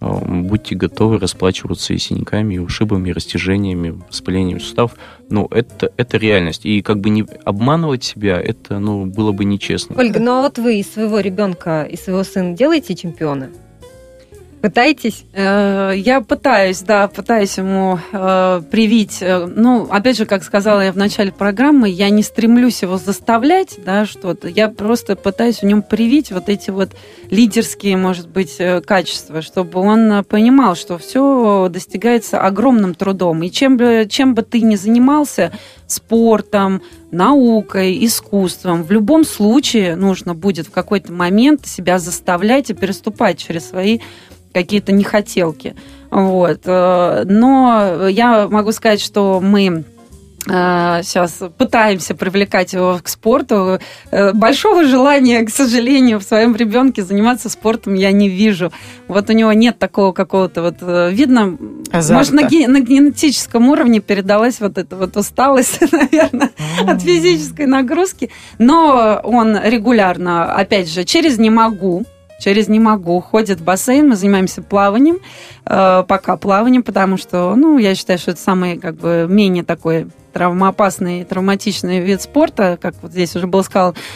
будьте 0.00 0.74
готовы 0.74 1.18
расплачиваться 1.18 1.92
и 1.92 1.98
синяками, 1.98 2.54
и 2.54 2.58
ушибами, 2.58 3.10
и 3.10 3.12
растяжениями, 3.12 4.00
воспалением 4.08 4.60
суставов. 4.60 4.92
Ну, 5.28 5.46
это, 5.50 5.92
это 5.96 6.16
реальность. 6.16 6.64
И 6.64 6.80
как 6.82 7.00
бы 7.00 7.10
не 7.10 7.26
обманывать 7.44 8.02
себя, 8.02 8.40
это 8.40 8.78
ну, 8.78 9.04
было 9.04 9.32
бы 9.32 9.44
нечестно. 9.44 9.96
Ольга, 9.98 10.18
ну 10.18 10.32
а 10.32 10.42
вот 10.42 10.58
вы 10.58 10.80
из 10.80 10.92
своего 10.92 11.20
ребенка, 11.20 11.82
из 11.82 12.04
своего 12.04 12.24
сына 12.24 12.56
делаете 12.56 12.94
чемпиона? 12.94 13.50
Пытаетесь? 14.60 15.24
Э, 15.32 15.92
я 15.96 16.20
пытаюсь, 16.20 16.82
да, 16.82 17.08
пытаюсь 17.08 17.56
ему 17.56 17.98
э, 18.12 18.62
привить. 18.70 19.18
Э, 19.22 19.46
ну, 19.46 19.88
опять 19.90 20.18
же, 20.18 20.26
как 20.26 20.44
сказала 20.44 20.82
я 20.82 20.92
в 20.92 20.98
начале 20.98 21.32
программы, 21.32 21.88
я 21.88 22.10
не 22.10 22.22
стремлюсь 22.22 22.82
его 22.82 22.98
заставлять, 22.98 23.76
да, 23.82 24.04
что-то. 24.04 24.48
Я 24.48 24.68
просто 24.68 25.16
пытаюсь 25.16 25.60
в 25.60 25.62
нем 25.62 25.80
привить 25.80 26.30
вот 26.30 26.50
эти 26.50 26.68
вот 26.68 26.90
лидерские, 27.30 27.96
может 27.96 28.28
быть, 28.28 28.58
качества, 28.84 29.40
чтобы 29.40 29.80
он 29.80 30.24
понимал, 30.24 30.74
что 30.74 30.98
все 30.98 31.68
достигается 31.70 32.38
огромным 32.40 32.94
трудом. 32.94 33.42
И 33.42 33.50
чем 33.50 33.78
бы, 33.78 34.06
чем 34.10 34.34
бы 34.34 34.42
ты 34.42 34.60
ни 34.60 34.76
занимался, 34.76 35.52
спортом, 35.86 36.82
наукой, 37.10 38.04
искусством, 38.04 38.84
в 38.84 38.90
любом 38.90 39.24
случае 39.24 39.96
нужно 39.96 40.34
будет 40.34 40.66
в 40.66 40.70
какой-то 40.70 41.12
момент 41.12 41.66
себя 41.66 41.98
заставлять 41.98 42.70
и 42.70 42.74
переступать 42.74 43.38
через 43.38 43.68
свои 43.70 44.00
какие-то 44.52 44.92
нехотелки. 44.92 45.74
Вот. 46.10 46.60
Э, 46.64 47.24
но 47.24 48.08
я 48.08 48.48
могу 48.48 48.72
сказать, 48.72 49.00
что 49.00 49.40
мы 49.40 49.84
сейчас 50.42 51.36
э, 51.42 51.50
пытаемся 51.50 52.14
привлекать 52.14 52.72
его 52.72 52.98
к 53.02 53.08
спорту. 53.08 53.78
Э, 54.10 54.32
большого 54.32 54.84
желания, 54.84 55.44
к 55.44 55.50
сожалению, 55.50 56.18
в 56.18 56.22
своем 56.22 56.56
ребенке 56.56 57.02
заниматься 57.02 57.50
спортом 57.50 57.92
я 57.94 58.10
не 58.10 58.28
вижу. 58.30 58.72
Вот 59.06 59.28
у 59.28 59.34
него 59.34 59.52
нет 59.52 59.78
такого 59.78 60.12
какого-то 60.12 60.62
вот 60.62 61.12
видно, 61.12 61.58
Азарта. 61.92 62.14
может 62.14 62.32
на, 62.32 62.48
ге- 62.48 62.68
на 62.68 62.80
генетическом 62.80 63.68
уровне 63.68 64.00
передалась 64.00 64.60
вот 64.60 64.78
эта 64.78 64.96
вот 64.96 65.16
усталость, 65.16 65.80
наверное, 65.92 66.50
от 66.86 67.02
физической 67.02 67.66
нагрузки. 67.66 68.30
Но 68.58 69.20
он 69.22 69.58
регулярно, 69.62 70.54
опять 70.54 70.90
же, 70.90 71.04
через 71.04 71.38
не 71.38 71.50
могу 71.50 72.06
через 72.40 72.68
не 72.68 72.80
могу, 72.80 73.20
ходит 73.20 73.60
в 73.60 73.64
бассейн, 73.64 74.08
мы 74.08 74.16
занимаемся 74.16 74.62
плаванием, 74.62 75.18
э, 75.66 76.04
пока 76.08 76.36
плаванием, 76.36 76.82
потому 76.82 77.16
что, 77.16 77.54
ну, 77.54 77.78
я 77.78 77.94
считаю, 77.94 78.18
что 78.18 78.32
это 78.32 78.40
самый, 78.40 78.78
как 78.78 78.96
бы, 78.96 79.26
менее 79.28 79.62
такой 79.62 80.08
травмоопасный, 80.32 81.24
травматичный 81.24 82.00
вид 82.00 82.22
спорта, 82.22 82.78
как 82.80 82.94
вот 83.02 83.12
здесь 83.12 83.34
уже 83.36 83.46
было 83.46 83.64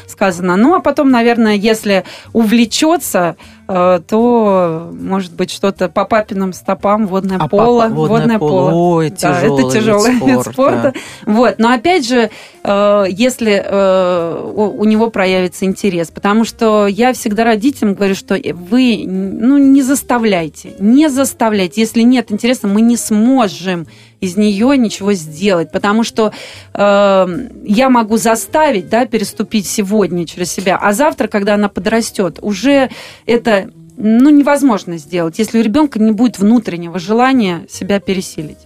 сказано. 0.06 0.56
Ну, 0.56 0.74
а 0.74 0.80
потом, 0.80 1.10
наверное, 1.10 1.54
если 1.54 2.04
увлечется, 2.32 3.36
то, 3.66 4.90
может 4.92 5.34
быть, 5.34 5.50
что-то 5.50 5.88
по 5.88 6.04
папиным 6.04 6.52
стопам, 6.52 7.06
водное 7.06 7.38
а 7.38 7.48
поло. 7.48 7.82
Папа, 7.82 7.94
водное, 7.94 8.18
водное 8.18 8.38
поло. 8.38 8.70
поло. 8.70 8.96
Ой, 8.96 9.10
да, 9.10 9.40
это 9.40 9.70
тяжелый 9.70 10.12
вид 10.12 10.20
спорта. 10.20 10.36
Вид 10.44 10.52
спорта. 10.52 10.92
Вот. 11.26 11.54
Но 11.58 11.72
опять 11.72 12.06
же, 12.06 12.30
э, 12.62 13.04
если 13.08 13.62
э, 13.64 14.50
у 14.54 14.84
него 14.84 15.10
проявится 15.10 15.64
интерес, 15.64 16.10
потому 16.10 16.44
что 16.44 16.86
я 16.86 17.12
всегда 17.12 17.44
родителям 17.44 17.94
говорю, 17.94 18.14
что 18.14 18.38
вы 18.52 19.04
ну, 19.06 19.58
не 19.58 19.82
заставляйте, 19.82 20.74
не 20.78 21.08
заставляйте. 21.08 21.80
Если 21.80 22.02
нет 22.02 22.32
интереса, 22.32 22.66
мы 22.66 22.80
не 22.80 22.96
сможем 22.96 23.86
из 24.24 24.36
нее 24.36 24.76
ничего 24.76 25.12
сделать, 25.12 25.70
потому 25.70 26.02
что 26.02 26.32
э, 26.72 27.48
я 27.64 27.90
могу 27.90 28.16
заставить, 28.16 28.88
да, 28.88 29.06
переступить 29.06 29.66
сегодня 29.66 30.26
через 30.26 30.52
себя, 30.52 30.76
а 30.80 30.92
завтра, 30.92 31.28
когда 31.28 31.54
она 31.54 31.68
подрастет, 31.68 32.38
уже 32.42 32.90
это 33.26 33.70
ну, 33.96 34.30
невозможно 34.30 34.98
сделать, 34.98 35.38
если 35.38 35.58
у 35.58 35.62
ребенка 35.62 35.98
не 35.98 36.12
будет 36.12 36.38
внутреннего 36.38 36.98
желания 36.98 37.66
себя 37.68 38.00
пересилить. 38.00 38.58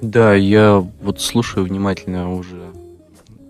Да, 0.00 0.34
я 0.34 0.84
вот 1.02 1.20
слушаю 1.20 1.64
внимательно 1.64 2.34
уже 2.34 2.62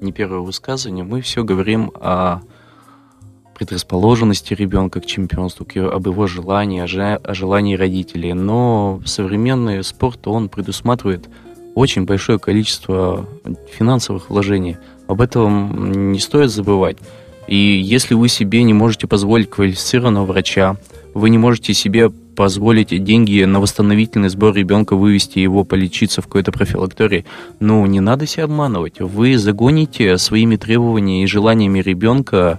не 0.01 0.13
первое 0.13 0.41
высказывание. 0.41 1.05
Мы 1.05 1.23
все 1.23 1.45
говорим 1.45 1.93
о 1.95 2.41
предрасположенности 3.55 4.55
ребенка 4.55 5.00
к 5.00 5.07
чемпионству, 5.07 5.66
об 5.90 6.07
его 6.07 6.26
желании, 6.26 6.80
о 6.80 7.34
желании 7.34 7.76
родителей. 7.76 8.32
Но 8.32 9.00
современный 9.05 9.84
спорт, 9.84 10.26
он 10.26 10.48
предусматривает 10.48 11.28
очень 11.74 12.05
большое 12.05 12.38
количество 12.38 13.26
финансовых 13.72 14.30
вложений. 14.30 14.76
Об 15.07 15.20
этом 15.20 16.12
не 16.12 16.18
стоит 16.18 16.50
забывать. 16.50 16.98
И 17.48 17.57
если 17.57 18.14
вы 18.14 18.28
себе 18.28 18.62
не 18.62 18.72
можете 18.72 19.07
позволить 19.07 19.50
квалифицированного 19.50 20.26
врача, 20.26 20.76
вы 21.14 21.30
не 21.30 21.38
можете 21.38 21.74
себе 21.74 22.11
позволить 22.11 23.05
деньги 23.05 23.44
на 23.44 23.61
восстановительный 23.61 24.30
сбор 24.30 24.55
ребенка 24.55 24.96
вывести 24.96 25.38
его 25.38 25.64
полечиться 25.64 26.22
в 26.22 26.26
какой-то 26.26 26.53
профилактории. 26.53 27.26
Ну, 27.61 27.84
не 27.86 28.00
надо 28.00 28.26
себя 28.26 28.44
обманывать. 28.44 29.00
Вы 29.00 29.36
загоните 29.36 30.16
своими 30.18 30.57
требованиями 30.57 31.24
и 31.24 31.26
желаниями 31.26 31.80
ребенка 31.80 32.59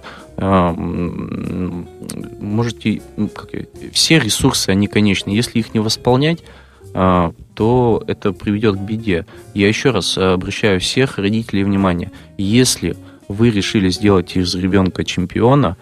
можете... 2.40 3.02
Как, 3.34 3.50
все 3.92 4.18
ресурсы, 4.18 4.70
они 4.70 4.86
конечны. 4.88 5.30
Если 5.30 5.58
их 5.58 5.74
не 5.74 5.80
восполнять, 5.80 6.42
э, 6.94 7.32
то 7.54 8.02
это 8.06 8.32
приведет 8.32 8.76
к 8.76 8.80
беде. 8.80 9.26
Я 9.54 9.68
еще 9.68 9.90
раз 9.90 10.18
обращаю 10.18 10.80
всех 10.80 11.18
родителей 11.18 11.64
внимание. 11.64 12.10
Если 12.36 12.96
вы 13.28 13.50
решили 13.50 13.88
сделать 13.90 14.36
из 14.36 14.54
ребенка 14.54 15.04
чемпиона, 15.04 15.76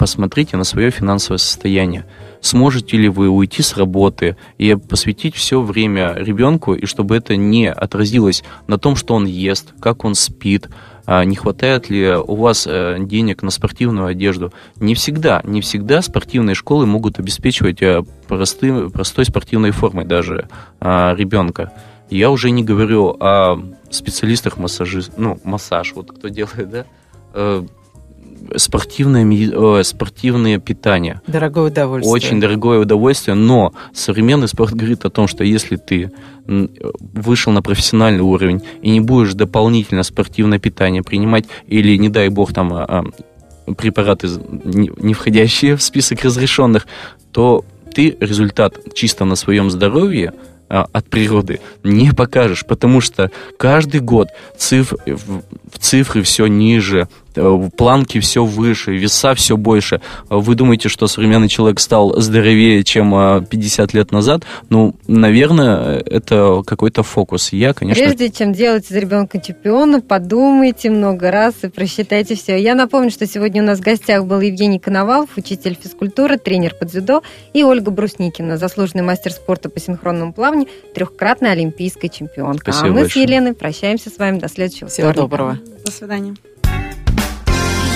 посмотрите 0.00 0.56
на 0.56 0.64
свое 0.64 0.90
финансовое 0.90 1.38
состояние. 1.38 2.06
Сможете 2.40 2.96
ли 2.96 3.10
вы 3.10 3.28
уйти 3.28 3.62
с 3.62 3.76
работы 3.76 4.38
и 4.56 4.74
посвятить 4.74 5.34
все 5.34 5.60
время 5.60 6.14
ребенку, 6.16 6.72
и 6.72 6.86
чтобы 6.86 7.16
это 7.16 7.36
не 7.36 7.70
отразилось 7.70 8.42
на 8.66 8.78
том, 8.78 8.96
что 8.96 9.12
он 9.14 9.26
ест, 9.26 9.74
как 9.78 10.06
он 10.06 10.14
спит, 10.14 10.70
а 10.70 10.70
не 11.24 11.34
хватает 11.34 11.90
ли 11.90 12.14
у 12.14 12.36
вас 12.36 12.68
э, 12.68 12.96
денег 13.00 13.42
на 13.42 13.50
спортивную 13.50 14.06
одежду. 14.06 14.52
Не 14.76 14.94
всегда, 14.94 15.40
не 15.44 15.60
всегда 15.60 16.02
спортивные 16.02 16.54
школы 16.54 16.86
могут 16.86 17.18
обеспечивать 17.18 17.82
э, 17.82 18.04
простым, 18.28 18.92
простой 18.92 19.24
спортивной 19.24 19.72
формой 19.72 20.04
даже 20.04 20.48
а, 20.78 21.14
ребенка. 21.16 21.72
Я 22.10 22.30
уже 22.30 22.50
не 22.50 22.62
говорю 22.62 23.16
о 23.18 23.60
специалистах 23.90 24.56
массажист, 24.56 25.12
ну, 25.16 25.40
массаж, 25.42 25.94
вот 25.94 26.12
кто 26.12 26.28
делает, 26.28 26.70
да, 26.70 26.84
э, 27.34 27.64
спортивное, 28.56 29.24
э, 29.24 29.82
спортивное 29.84 30.58
питание. 30.58 31.20
Дорогое 31.26 31.70
удовольствие. 31.70 32.12
Очень 32.12 32.40
дорогое 32.40 32.80
удовольствие, 32.80 33.34
но 33.34 33.72
современный 33.92 34.48
спорт 34.48 34.74
говорит 34.74 35.04
о 35.04 35.10
том, 35.10 35.28
что 35.28 35.44
если 35.44 35.76
ты 35.76 36.12
вышел 36.46 37.52
на 37.52 37.62
профессиональный 37.62 38.22
уровень 38.22 38.62
и 38.82 38.90
не 38.90 39.00
будешь 39.00 39.34
дополнительно 39.34 40.02
спортивное 40.02 40.58
питание 40.58 41.02
принимать 41.02 41.44
или, 41.68 41.96
не 41.96 42.08
дай 42.08 42.28
бог, 42.28 42.52
там 42.52 42.72
а, 42.72 43.04
а, 43.66 43.72
препараты, 43.74 44.28
не 44.64 45.14
входящие 45.14 45.76
в 45.76 45.82
список 45.82 46.24
разрешенных, 46.24 46.86
то 47.30 47.64
ты 47.94 48.16
результат 48.20 48.78
чисто 48.94 49.24
на 49.24 49.36
своем 49.36 49.70
здоровье– 49.70 50.32
а, 50.72 50.86
от 50.92 51.10
природы 51.10 51.58
не 51.82 52.12
покажешь, 52.12 52.64
потому 52.64 53.00
что 53.00 53.32
каждый 53.58 54.00
год 54.00 54.28
цифр, 54.56 54.98
в 55.04 55.78
цифры 55.80 56.22
все 56.22 56.46
ниже, 56.46 57.08
планки 57.76 58.20
все 58.20 58.44
выше, 58.44 58.96
веса 58.96 59.34
все 59.34 59.56
больше. 59.56 60.00
Вы 60.28 60.54
думаете, 60.54 60.88
что 60.88 61.06
современный 61.06 61.48
человек 61.48 61.80
стал 61.80 62.20
здоровее, 62.20 62.84
чем 62.84 63.10
50 63.44 63.94
а, 63.94 63.96
лет 63.96 64.12
назад? 64.12 64.42
Ну, 64.68 64.94
наверное, 65.06 65.98
это 65.98 66.62
какой-то 66.66 67.02
фокус. 67.02 67.52
Я, 67.52 67.72
конечно... 67.72 68.02
Прежде 68.02 68.30
чем 68.30 68.52
делать 68.52 68.90
из 68.90 68.96
ребенка 68.96 69.40
чемпиона, 69.40 70.00
подумайте 70.00 70.90
много 70.90 71.30
раз 71.30 71.54
и 71.62 71.68
просчитайте 71.68 72.34
все. 72.34 72.60
Я 72.60 72.74
напомню, 72.74 73.10
что 73.10 73.26
сегодня 73.26 73.62
у 73.62 73.66
нас 73.66 73.78
в 73.78 73.82
гостях 73.82 74.24
был 74.24 74.40
Евгений 74.40 74.78
Коновалов, 74.78 75.30
учитель 75.36 75.78
физкультуры, 75.80 76.38
тренер 76.38 76.74
по 76.74 76.84
дзюдо, 76.84 77.22
и 77.52 77.64
Ольга 77.64 77.90
Брусникина, 77.90 78.56
заслуженный 78.56 79.04
мастер 79.04 79.32
спорта 79.32 79.68
по 79.68 79.80
синхронному 79.80 80.32
плаванию, 80.32 80.68
трехкратная 80.94 81.52
олимпийская 81.52 82.10
чемпионка. 82.10 82.72
Спасибо 82.72 82.88
а 82.88 82.90
мы 82.90 83.00
большое. 83.02 83.26
с 83.26 83.28
Еленой 83.28 83.54
прощаемся 83.54 84.10
с 84.10 84.18
вами 84.18 84.38
до 84.38 84.48
следующего 84.48 84.88
Всего 84.88 85.10
вторника. 85.10 85.22
доброго. 85.22 85.58
До 85.84 85.90
свидания. 85.90 86.34